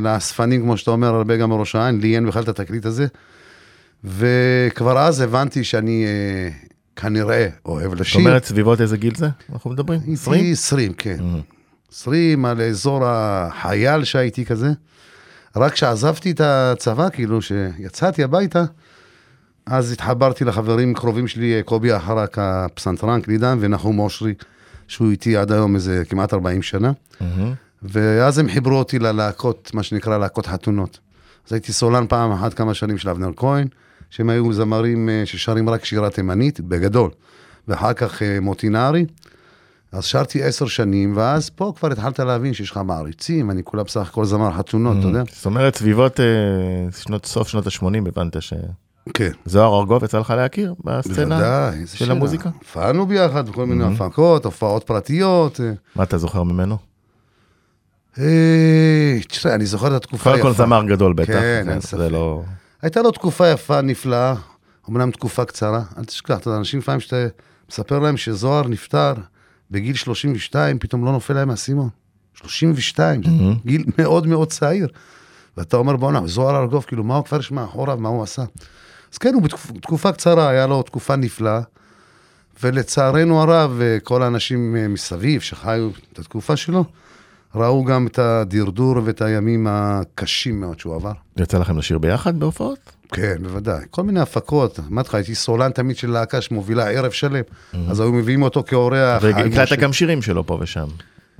לאספנים, 0.00 0.62
כמו 0.62 0.76
שאתה 0.76 0.90
אומר, 0.90 1.14
הרבה 1.14 1.36
גם 1.36 1.50
בראש 1.50 1.74
העין, 1.74 2.00
לי 2.00 2.14
אין 2.14 2.26
בכלל 2.26 2.42
את 2.42 2.48
התקליט 2.48 2.86
הזה. 2.86 3.06
וכבר 4.04 4.98
אז 4.98 5.20
הבנתי 5.20 5.64
שאני 5.64 6.04
אה, 6.06 6.69
כנראה 7.00 7.48
אוהב 7.66 7.90
זאת 7.90 8.00
לשיר. 8.00 8.20
אומרת, 8.20 8.44
סביבות 8.44 8.80
איזה 8.80 8.96
גיל 8.96 9.14
זה? 9.14 9.28
אנחנו 9.52 9.70
מדברים? 9.70 10.00
20? 10.12 10.34
הייתי 10.40 10.52
20, 10.52 10.92
כן. 10.92 11.16
Mhm. 11.18 11.54
20 11.92 12.44
על 12.44 12.60
אזור 12.60 13.02
החייל 13.06 14.04
שהייתי 14.04 14.44
כזה. 14.44 14.68
רק 15.56 15.72
כשעזבתי 15.72 16.30
את 16.30 16.40
הצבא, 16.44 17.08
כאילו, 17.12 17.42
שיצאתי 17.42 18.24
הביתה, 18.24 18.64
אז 19.66 19.92
התחברתי 19.92 20.44
לחברים 20.44 20.94
קרובים 20.94 21.28
שלי, 21.28 21.60
קובי 21.64 21.96
אחרק, 21.96 22.38
הפסנתרן, 22.38 23.20
קלידן, 23.20 23.58
ונחום 23.60 23.98
אושרי, 23.98 24.34
שהוא 24.88 25.10
איתי 25.10 25.36
עד 25.36 25.52
היום 25.52 25.74
איזה 25.74 26.02
כמעט 26.08 26.34
40 26.34 26.62
שנה. 26.62 26.92
מהמם. 27.20 27.52
ואז 27.82 28.38
הם 28.38 28.48
חיברו 28.48 28.78
אותי 28.78 28.98
ללהקות, 28.98 29.70
מה 29.74 29.82
שנקרא 29.82 30.18
להקות 30.18 30.46
חתונות. 30.46 30.98
אז 31.46 31.52
הייתי 31.52 31.72
סולן 31.72 32.06
פעם 32.06 32.32
אחת 32.32 32.54
כמה 32.54 32.74
שנים 32.74 32.98
של 32.98 33.08
אבנר 33.08 33.30
כהן, 33.36 33.68
שהם 34.10 34.30
היו 34.30 34.52
זמרים 34.52 35.08
אה, 35.08 35.22
ששרים 35.24 35.68
רק 35.70 35.84
שירה 35.84 36.10
תימנית, 36.10 36.60
בגדול. 36.60 37.10
ואחר 37.68 37.92
כך 37.92 38.22
אה, 38.22 38.38
מוטי 38.40 38.68
נהרי. 38.68 39.06
אז 39.92 40.04
שרתי 40.04 40.42
עשר 40.42 40.66
שנים, 40.66 41.16
ואז 41.16 41.50
פה 41.50 41.72
כבר 41.76 41.92
התחלת 41.92 42.18
להבין 42.20 42.54
שיש 42.54 42.70
לך 42.70 42.80
מעריצים, 42.84 43.50
אני 43.50 43.62
כולה 43.64 43.82
בסך 43.82 44.08
הכל 44.08 44.24
זמר 44.24 44.52
חתונות, 44.52 44.96
אתה 44.98 45.06
יודע? 45.06 45.22
זאת 45.32 45.46
אומרת, 45.46 45.76
סביבות 45.76 46.20
אה, 46.20 46.24
שנות, 47.00 47.26
סוף 47.26 47.48
שנות 47.48 47.66
ה-80 47.66 47.84
הבנת 48.08 48.36
כן. 49.14 49.30
שזוהר 49.46 49.80
ארגוב 49.80 50.04
יצא 50.04 50.18
לך 50.18 50.30
להכיר 50.30 50.74
בסצנה 50.84 51.70
של. 51.94 52.10
המוזיקה? 52.10 52.50
הופענו 52.58 53.06
ביחד 53.06 53.48
בכל 53.48 53.66
מיני 53.66 53.84
Mhm. 53.84 53.88
הפקות, 54.02 54.44
הופעות 54.44 54.84
פרטיות. 54.84 55.60
מה 55.96 56.02
אתה 56.02 56.18
זוכר 56.18 56.42
ממנו? 56.42 56.76
אה, 58.18 59.18
תראה, 59.28 59.54
אני 59.54 59.66
זוכר 59.66 59.86
את 59.86 59.92
התקופה 59.92 60.30
קודם 60.30 60.42
כל 60.42 60.52
זמר 60.52 60.84
גדול 60.84 61.12
בטח. 61.12 61.32
כן, 61.32 61.66
אין 61.68 61.80
ספק. 61.80 61.98
הייתה 62.82 63.02
לו 63.02 63.10
תקופה 63.10 63.48
יפה, 63.48 63.80
נפלאה, 63.80 64.34
אמנם 64.90 65.10
תקופה 65.10 65.44
קצרה. 65.44 65.82
אל 65.98 66.04
תשכח, 66.04 66.36
אתה 66.38 66.48
יודע, 66.48 66.58
אנשים 66.58 66.78
לפעמים 66.78 67.00
שאתה 67.00 67.26
מספר 67.70 67.98
להם 67.98 68.16
שזוהר 68.16 68.68
נפטר 68.68 69.14
בגיל 69.70 69.96
32, 69.96 70.78
פתאום 70.78 71.04
לא 71.04 71.12
נופל 71.12 71.34
להם 71.34 71.50
האסימון. 71.50 71.88
32, 72.34 73.22
זה 73.22 73.28
Mhm. 73.30 73.66
גיל 73.66 73.84
מאוד 73.98 74.26
מאוד 74.26 74.48
צעיר. 74.50 74.88
ואתה 75.56 75.76
אומר, 75.76 75.96
בואנה, 75.96 76.26
זוהר 76.26 76.56
ארגוב, 76.62 76.84
כאילו, 76.88 77.04
מה 77.04 77.16
הוא 77.16 77.24
כבר 77.24 77.38
יש 77.38 77.50
מאחוריו, 77.52 77.96
מה 77.96 78.08
הוא 78.08 78.22
עשה? 78.22 78.42
אז 79.12 79.18
כן, 79.18 79.34
הוא 79.34 79.42
בתקופה 79.42 80.12
קצרה, 80.12 80.48
היה 80.48 80.66
לו 80.66 80.82
תקופה 80.82 81.16
נפלאה. 81.16 81.60
ולצערנו 82.62 83.42
הרב, 83.42 83.80
אה, 83.80 83.98
כל 84.02 84.22
האנשים 84.22 84.76
אה, 84.76 84.88
מסביב 84.88 85.40
שחיו 85.40 85.90
את 86.12 86.18
התקופה 86.18 86.56
שלו, 86.56 86.84
ראו 87.54 87.84
גם 87.84 88.06
את 88.06 88.18
הדרדור 88.18 88.96
ואת 89.04 89.22
הימים 89.22 89.66
הקשים 89.70 90.60
מאוד 90.60 90.78
שהוא 90.78 90.94
עבר. 90.94 91.12
יצא 91.36 91.58
לכם 91.58 91.78
לשיר 91.78 91.98
ביחד 91.98 92.40
בהופעות? 92.40 92.78
כן, 93.12 93.36
בוודאי. 93.42 93.84
כל 93.90 94.02
מיני 94.02 94.20
הפקות. 94.20 94.80
אמרתי 94.92 95.08
לך, 95.08 95.14
הייתי 95.14 95.34
סולן 95.34 95.70
תמיד 95.70 95.96
של 95.96 96.10
להקה 96.10 96.40
שמובילה 96.40 96.90
ערב 96.90 97.10
שלם, 97.10 97.42
אז 97.88 98.00
היו 98.00 98.12
מביאים 98.12 98.42
אותו 98.42 98.62
כאורח. 98.66 99.22
והקלטת. 99.22 99.78
גם 99.78 99.92
שירים 99.92 100.22
שלו 100.22 100.46
פה 100.46 100.58
ושם. 100.60 100.86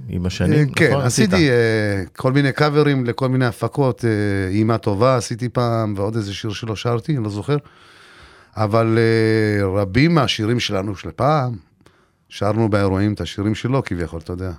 עם 0.09 0.23
אה, 0.23 0.27
השנים, 0.27 0.73
כן, 0.73 0.91
נכון? 0.91 1.05
עשית? 1.05 1.33
עשיתי 1.33 1.51
אה, 1.51 2.03
כל 2.17 2.33
מיני 2.33 2.53
קאברים 2.53 3.05
לכל 3.05 3.29
מיני 3.29 3.47
הפקות. 3.47 4.05
אה, 4.05 4.11
אימה 4.51 4.79
טובה 4.79 5.17
עשיתי 5.17 5.49
פעם, 5.49 5.95
ועוד 5.97 6.17
איזה 6.17 6.35
שיר 6.35 6.51
שלו 6.51 6.77
שרתי, 6.77 7.17
אני 7.17 7.25
לא 7.25 7.31
זוכר. 7.31 7.57
אבל 8.57 8.99
אה, 8.99 9.67
רבים 9.67 10.15
מהשירים 10.15 10.61
שלנו 10.61 10.97
של 10.97 11.11
פעם, 11.17 11.57
שרנו 12.29 12.69
באירועים 12.69 13.13
את 13.13 13.21
השירים 13.21 13.55
שלו 13.55 13.83
כביכול, 13.85 14.21
אתה 14.21 14.33
יודע. 14.33 14.53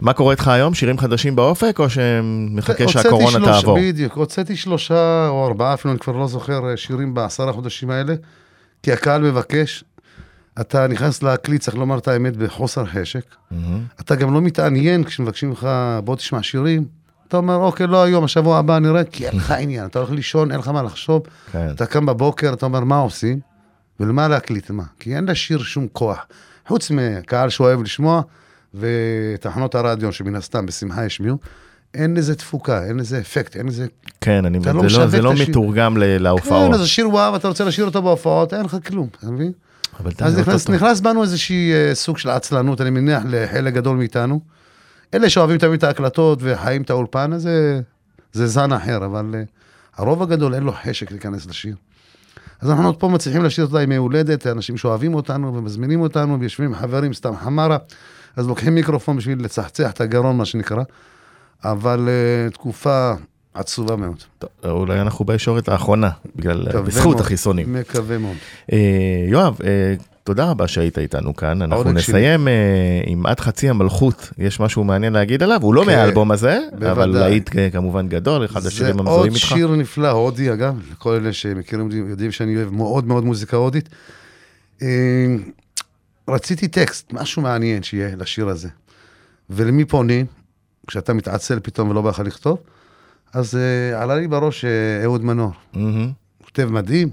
מה 0.00 0.12
קורה 0.12 0.32
איתך 0.32 0.48
היום? 0.48 0.74
שירים 0.74 0.98
חדשים 0.98 1.36
באופק, 1.36 1.76
או 1.78 1.90
שמחכה 1.90 2.88
שהקורונה 2.88 3.30
שלושה- 3.30 3.52
תעבור? 3.52 3.78
בדיוק, 3.80 4.12
הוצאתי 4.12 4.56
שלושה 4.56 5.28
או 5.28 5.46
ארבעה, 5.46 5.74
אפילו 5.74 5.92
אני 5.92 6.00
כבר 6.00 6.12
לא 6.16 6.26
זוכר, 6.26 6.70
אה, 6.70 6.76
שירים 6.76 7.14
בעשרה 7.14 7.52
חודשים 7.52 7.90
האלה, 7.90 8.14
כי 8.82 8.92
הקהל 8.92 9.22
מבקש. 9.22 9.84
אתה 10.60 10.86
נכנס 10.86 11.22
להקליט, 11.22 11.60
צריך 11.62 11.76
לומר 11.76 11.98
את 11.98 12.08
האמת, 12.08 12.36
בחוסר 12.36 12.84
חשק. 12.86 13.20
מהמם. 13.50 13.80
אתה 14.00 14.14
גם 14.14 14.34
לא 14.34 14.40
מתעניין 14.40 15.04
כשמבקשים 15.04 15.52
לך, 15.52 15.68
בוא 16.04 16.16
תשמע 16.16 16.42
שירים. 16.42 16.84
אתה 17.28 17.36
אומר, 17.36 17.56
אוקיי, 17.56 17.86
לא 17.86 18.02
היום, 18.02 18.24
השבוע 18.24 18.58
הבא 18.58 18.78
נראה, 18.78 19.04
כי 19.04 19.26
אין 19.26 19.36
לך 19.36 19.50
עניין, 19.50 19.86
אתה 19.86 19.98
הולך 19.98 20.10
לישון, 20.10 20.50
אין 20.52 20.60
לך 20.60 20.68
מה 20.68 20.82
לחשוב. 20.82 21.22
כן. 21.52 21.68
אתה 21.70 21.86
קם 21.86 22.06
בבוקר, 22.06 22.52
אתה 22.52 22.66
אומר, 22.66 22.80
מה 22.80 22.98
עושים? 22.98 23.40
ולמה 24.00 24.28
להקליט, 24.28 24.70
מה? 24.70 24.82
כי 25.00 25.16
אין 25.16 25.24
לשיר 25.24 25.58
שום 25.62 25.86
כוח. 25.92 26.26
חוץ 26.68 26.90
מקהל 26.90 27.48
שאוהב 27.48 27.82
לשמוע, 27.82 28.22
ותחנות 28.74 29.74
הרדיו, 29.74 30.12
שמן 30.12 30.34
הסתם 30.34 30.66
בשמחה 30.66 31.04
ישמיעו, 31.06 31.36
אין 31.94 32.14
לזה 32.16 32.34
תפוקה, 32.34 32.84
אין 32.84 32.96
לזה 32.96 33.18
אפקט, 33.18 33.56
אין 33.56 33.66
לזה... 33.66 33.86
כן, 34.20 34.44
אני 34.44 34.58
מבין, 34.58 34.76
לא 34.76 34.88
זה 34.88 34.98
לא- 34.98 35.06
זה 35.06 35.22
לא. 35.22 35.32
מתורגם 35.48 35.96
ל- 35.96 36.00
כן, 36.00 36.22
להופעות. 36.22 36.74
אז 36.74 36.80
השיר 36.80 37.10
וואו, 37.10 37.36
אתה 37.36 37.48
רוצה 37.48 37.64
לשיר 37.64 37.84
אותו 37.84 38.02
בהופעות, 38.02 38.54
אין 38.54 38.64
לך 38.64 38.76
כלום, 38.86 39.08
אתה 39.18 39.30
מבין? 39.30 39.52
אבל 40.00 40.10
אז 40.20 40.38
נכנס. 40.38 40.68
נכנס 40.68 41.00
בנו 41.00 41.22
איזושהי 41.22 41.72
אה, 41.72 41.94
סוג 41.94 42.18
של 42.18 42.30
עצלנות, 42.30 42.80
אני 42.80 42.90
מניח, 42.90 43.22
לחלק 43.28 43.74
גדול 43.74 43.96
מאיתנו. 43.96 44.40
אלה 45.14 45.30
שאוהבים 45.30 45.58
תמיד 45.58 45.74
את 45.74 45.84
ההקלטות 45.84 46.38
וחיים 46.42 46.82
את 46.82 46.90
האולפן, 46.90 47.32
אז 47.32 47.42
זה, 47.42 47.80
זה 48.32 48.46
זן 48.46 48.72
אחר, 48.72 49.04
אבל 49.04 49.30
אה, 49.34 49.42
הרוב 49.96 50.22
הגדול 50.22 50.54
אין 50.54 50.62
לו 50.62 50.72
חשק 50.84 51.10
להיכנס 51.10 51.46
לשיר. 51.46 51.74
אז 52.60 52.70
אנחנו 52.70 52.86
עוד 52.86 52.96
פה 52.96 53.08
מצליחים 53.08 53.44
לשיר 53.44 53.64
אותה 53.64 53.78
עם 53.78 53.92
הולדת, 53.92 54.46
אנשים 54.46 54.76
שאוהבים 54.76 55.14
אותנו 55.14 55.54
ומזמינים 55.54 56.00
אותנו, 56.00 56.40
ויושבים 56.40 56.68
עם 56.68 56.74
חברים, 56.74 57.12
סתם 57.14 57.36
חמרה, 57.36 57.76
אז 58.38 58.48
לוקחים 58.48 58.74
מיקרופון 58.74 59.16
בשביל 59.16 59.44
לצחצח 59.44 59.90
את 59.90 60.00
הגרון, 60.00 60.36
מה 60.36 60.44
שנקרא, 60.44 60.82
אבל 61.64 62.08
אה, 62.08 62.50
תקופה 62.50 63.12
עצובה 63.54 63.96
מאוד. 63.96 64.22
טוב, 64.38 64.50
אולי 64.64 65.00
אנחנו 65.00 65.24
בישורת 65.24 65.68
האחרונה, 65.68 66.10
בגלל, 66.36 66.68
מקווה 66.68 66.82
בזכות 66.82 67.04
מאוד, 67.04 67.20
החיסונים. 67.20 67.72
מקווה 67.72 68.18
מאוד. 68.18 68.36
אה, 68.72 68.78
יואב, 69.28 69.58
אה, 69.64 69.94
תודה 70.24 70.50
רבה 70.50 70.68
שהיית 70.68 70.98
איתנו 70.98 71.36
כאן. 71.36 71.62
אנחנו. 71.62 71.92
נסיים 71.92 72.48
אה, 72.48 72.52
עם 73.06 73.26
עד 73.26 73.40
חצי 73.40 73.68
המלכות. 73.68 74.30
יש 74.38 74.60
משהו 74.60 74.84
מעניין 74.84 75.12
להגיד 75.12 75.42
עליו? 75.42 75.62
הוא 75.62 75.74
לא 75.74 75.80
כן, 75.80 75.86
מהאלבום 75.86 76.30
הזה, 76.30 76.58
אבל 76.72 76.94
בוודאי. 76.94 77.30
להיט 77.30 77.56
אה, 77.56 77.70
כמובן 77.70 78.08
גדול, 78.08 78.44
אחד 78.44 78.66
השירים 78.66 78.94
זה 78.94 79.00
המזוהים 79.00 79.18
עוד 79.18 79.34
איתך. 79.34 79.48
שיר 79.48 79.70
נפלא, 79.70 80.10
הודי 80.10 80.52
אגב, 80.52 80.80
לכל 80.92 81.14
אלה 81.14 81.32
שמכירים 81.32 81.90
יודעים 82.10 82.32
שאני 82.32 82.56
אוהב 82.56 82.70
מאוד 82.70 83.06
מאוד 83.06 83.24
מוזיקה 83.24 83.56
הודית. 83.56 83.88
רציתי 86.28 86.68
טקסט, 86.68 87.12
משהו 87.12 87.42
מעניין 87.42 87.82
שיהיה 87.82 88.16
לשיר 88.16 88.48
הזה. 88.48 88.68
ולמי 89.50 89.84
פונים? 89.84 90.26
כשאתה 90.86 91.14
מתעצל 91.14 91.60
פתאום 91.60 91.90
ולא 91.90 92.02
בא 92.02 92.10
לך 92.10 92.18
לכתוב? 92.18 92.58
אז 93.32 93.56
אה, 93.56 94.02
עלה 94.02 94.16
לי 94.16 94.28
בראש 94.28 94.64
אה, 94.64 95.04
אהוד 95.04 95.24
מנור, 95.24 95.52
מהמם. 95.72 96.12
כותב 96.44 96.68
מדהים. 96.70 97.10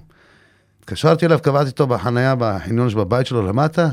התקשרתי 0.80 1.26
אליו, 1.26 1.40
קבעתי 1.44 1.70
אותו 1.70 1.88
בחנייה 1.88 2.36
בחניון 2.40 2.90
שבבית 2.90 3.28
שלו 3.28 3.48
למטה, 3.48 3.90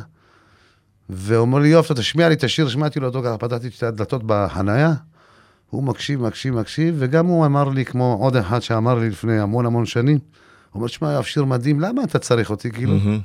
והוא 1.09 1.41
אומר 1.41 1.59
לי, 1.59 1.81
אתה 1.81 1.95
תשמיע 1.95 2.29
לי 2.29 2.35
את 2.35 2.45
השיר, 2.45 2.69
שמעתי 2.69 3.01
לו 3.01 3.07
אותו 3.07 3.23
ככה, 3.23 3.39
פתחתי 3.39 3.69
את 3.69 3.83
הדלתות 3.83 4.23
בחנייה. 4.27 4.93
הוא 5.71 5.83
מקשיב, 5.83 6.23
מקשיב, 6.23 6.55
מקשיב, 6.55 6.95
וגם 6.99 7.27
הוא 7.27 7.47
אמר 7.47 7.69
לי, 7.69 7.85
כמו 7.85 8.19
עוד 8.21 8.37
אחד 8.37 8.61
שאמר 8.61 8.95
לי 8.95 9.11
לפני 9.11 9.41
המון 9.41 9.67
המון 9.67 9.87
שנים, 9.87 10.19
הוא 10.19 10.81
אומר, 10.81 10.87
שמע, 10.87 11.13
יואב, 11.13 11.25
שיר 11.25 11.45
מדהים, 11.45 11.81
למה 11.81 12.05
אתה 12.05 12.19
צריך 12.19 12.51
אותי? 12.51 12.71
כאילו, 12.71 12.95
מהמם. 12.95 13.21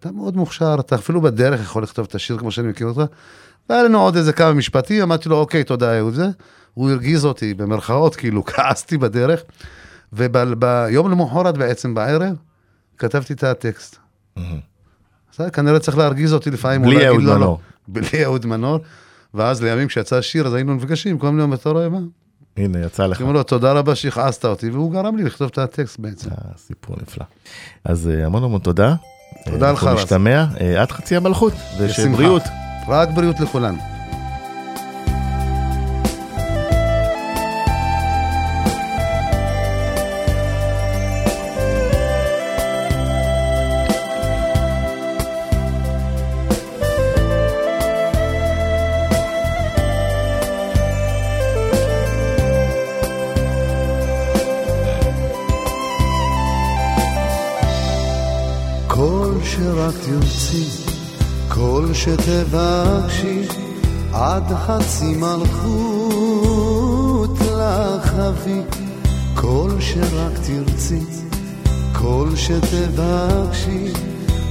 אתה 0.00 0.12
מאוד 0.12 0.36
מוכשר, 0.36 0.76
אתה 0.80 0.94
אפילו 0.94 1.20
בדרך 1.20 1.60
יכול 1.60 1.82
לכתוב 1.82 2.06
את 2.08 2.14
השיר 2.14 2.38
כמו 2.38 2.50
שאני 2.50 2.68
מכיר 2.68 2.86
אותך. 2.86 3.12
והיה 3.68 3.82
לנו 3.82 4.00
עוד 4.00 4.16
איזה 4.16 4.32
כמה 4.32 4.52
משפטים, 4.52 5.02
אמרתי 5.02 5.28
לו, 5.28 5.36
אוקיי, 5.36 5.64
תודה, 5.64 5.98
אהוד 5.98 6.14
זה. 6.14 6.26
הוא 6.74 6.90
הרגיז 6.90 7.24
אותי, 7.24 7.54
במרכאות, 7.54 8.16
כאילו, 8.16 8.44
כעסתי 8.50 8.98
בדרך. 8.98 9.42
וביום 10.12 11.10
למחרת 11.10 11.58
בעצם, 11.58 11.94
בערב, 11.94 12.36
כתבתי 12.98 13.32
את 13.32 13.44
הטקסט. 13.44 13.96
מהמם. 14.36 14.60
אז 15.38 15.50
כנראה 15.52 15.78
צריך 15.78 15.98
להרגיז 15.98 16.32
אותי 16.32 16.50
לפעמים. 16.50 16.82
בלי 16.82 17.06
אהוד 17.06 17.22
לא. 17.22 17.36
מנור. 17.36 17.60
בלי 17.88 18.24
אהוד 18.24 18.46
מנור. 18.46 18.78
ואז 19.34 19.62
לימים 19.62 19.88
כשיצא 19.88 20.16
השיר, 20.16 20.46
אז 20.46 20.54
היינו 20.54 20.74
נפגשים, 20.74 21.18
כל 21.18 21.30
מיני 21.30 21.54
אתה 21.54 21.70
רואה 21.70 21.88
מה? 21.88 21.98
הנה, 22.56 22.78
יצא 22.78 23.06
לך. 23.06 23.20
אומרים 23.20 23.36
לו, 23.36 23.42
תודה 23.42 23.72
רבה 23.72 23.94
שהכעסת 23.94 24.44
אותי, 24.44 24.70
והוא 24.70 24.92
גרם 24.92 25.16
לי 25.16 25.22
לכתוב 25.22 25.50
את 25.52 25.58
הטקסט 25.58 25.98
בעצם. 25.98 26.30
אה, 26.30 26.36
סיפור 26.56 26.96
נפלא. 27.02 27.24
אז 27.84 28.08
אה, 28.08 28.26
המון 28.26 28.44
המון 28.44 28.60
תודה. 28.60 28.94
תודה 29.44 29.66
אה, 29.66 29.72
לך, 29.72 29.82
אנחנו. 29.84 29.98
נשתמע 29.98 30.44
אה, 30.60 30.82
עד 30.82 30.90
חצי 30.90 31.16
המלכות. 31.16 31.52
ושבריאות. 31.78 32.42
רק 32.88 33.10
בריאות 33.10 33.40
לכולנו. 33.40 33.95
שרק 59.86 59.94
תרצי, 60.04 60.64
כל 61.48 61.86
שתבקשי, 61.94 63.42
עד 64.12 64.52
חצי 64.66 65.14
מלכות 65.14 66.50
לך 67.40 68.14
אביא. 68.14 68.62
כל 69.34 69.70
שרק 69.80 70.32
תרצי, 70.46 71.00
כל 71.92 72.28
שתבקשי, 72.36 73.92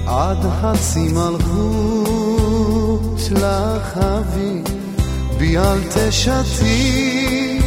עד 0.08 0.38
חצי 0.62 1.10
מלכות 1.14 2.52
לך 3.32 3.98
אבי, 3.98 4.62
בי 5.38 5.58
אל 5.58 5.80
תשתי, 5.96 7.60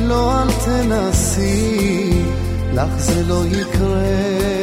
לא 0.00 0.42
אל 0.42 0.48
תנסי, 0.64 2.22
לך 2.72 2.90
זה 2.98 3.24
לא 3.26 3.42
יקרה 3.46 4.55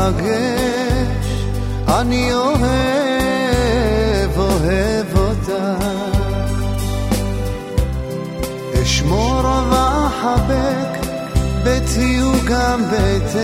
ומתרגש, 0.00 1.44
אני 1.88 2.32
אוהב, 2.34 2.60
אוהב 4.36 5.16
אותך. 5.16 5.84
אשמור 8.82 9.44
ואחבק, 9.70 11.06
ביתי 11.64 12.18
הוא 12.18 12.34
גם 12.46 12.82
ביתך, 12.90 13.36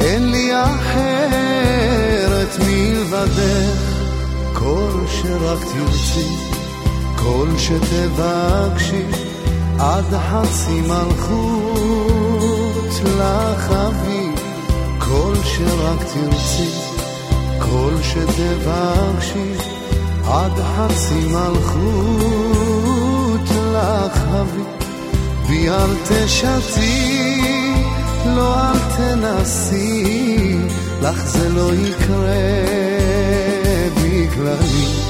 אין 0.00 0.30
לי 0.30 0.50
אחרת 0.62 2.48
מלבדך, 2.66 3.80
כל 4.52 5.04
שרק 5.08 5.58
תרצי, 5.58 6.28
כל 7.16 7.48
שתבקשי. 7.58 9.04
עד 9.78 10.04
חצי 10.04 10.80
מלכות 10.80 12.34
לך 13.18 13.70
אבי, 13.70 14.14
כל 14.18 14.23
שרק 15.44 16.00
תרצי, 16.00 16.70
כל 17.58 17.92
שתבקשי, 18.02 19.54
עד 20.26 20.52
חצי 20.76 21.28
מלכות 21.28 22.84
לך 23.72 24.18
אבי, 24.40 24.62
בי 25.48 25.70
אל 25.70 25.94
תשתי, 26.08 27.42
לא 28.26 28.60
אל 28.60 28.78
תנסי, 28.96 30.58
לך 31.02 31.26
זה 31.26 31.48
לא 31.48 31.74
יקרה 31.74 32.34
בגללי. 33.94 35.03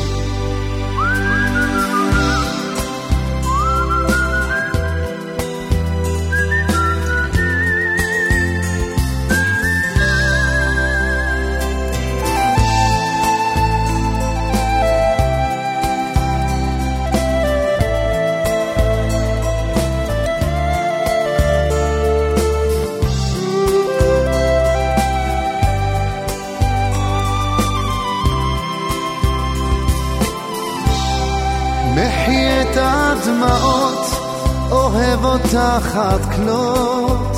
עד 35.56 36.20
כלות, 36.36 37.36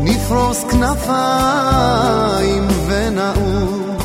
נפרוס 0.00 0.64
כנפיים 0.70 2.68
ונעוף. 2.86 4.02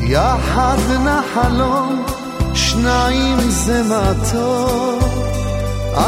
יחד 0.00 0.76
נחלום, 1.04 2.04
שניים 2.54 3.38
זה 3.50 3.82
טוב, 4.32 5.02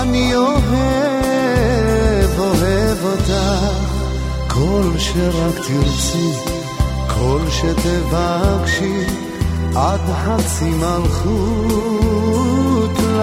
אני 0.01 0.35
אוהב, 0.37 0.71
אוהב 2.39 3.05
אותך, 3.05 3.75
כל 4.49 4.99
שרק 4.99 5.55
תרצי, 5.55 6.33
כל 7.07 7.41
שתבקשי. 7.51 9.05
עד 9.77 10.01
חצי 10.25 10.71
מלכות 10.71 12.54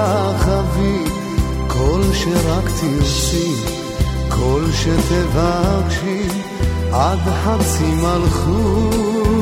אבי, 0.04 1.04
כל 1.68 2.02
שרק 2.14 2.66
תרצי, 2.66 3.54
כל 4.30 4.64
שתבקשי, 4.72 6.28
עד 6.92 7.20
חצי 7.44 7.92
מלכות 8.02 9.42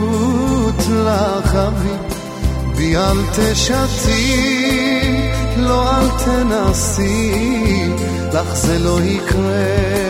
לך 0.90 1.56
אבי, 1.56 1.98
בי 2.76 2.98
אל 2.98 3.18
תשתי, 3.32 4.52
לא 5.58 5.90
אל 5.98 6.10
תנסי, 6.26 7.92
לך 8.34 8.54
זה 8.54 8.80
לא 8.80 9.02
יקרה 9.02 10.09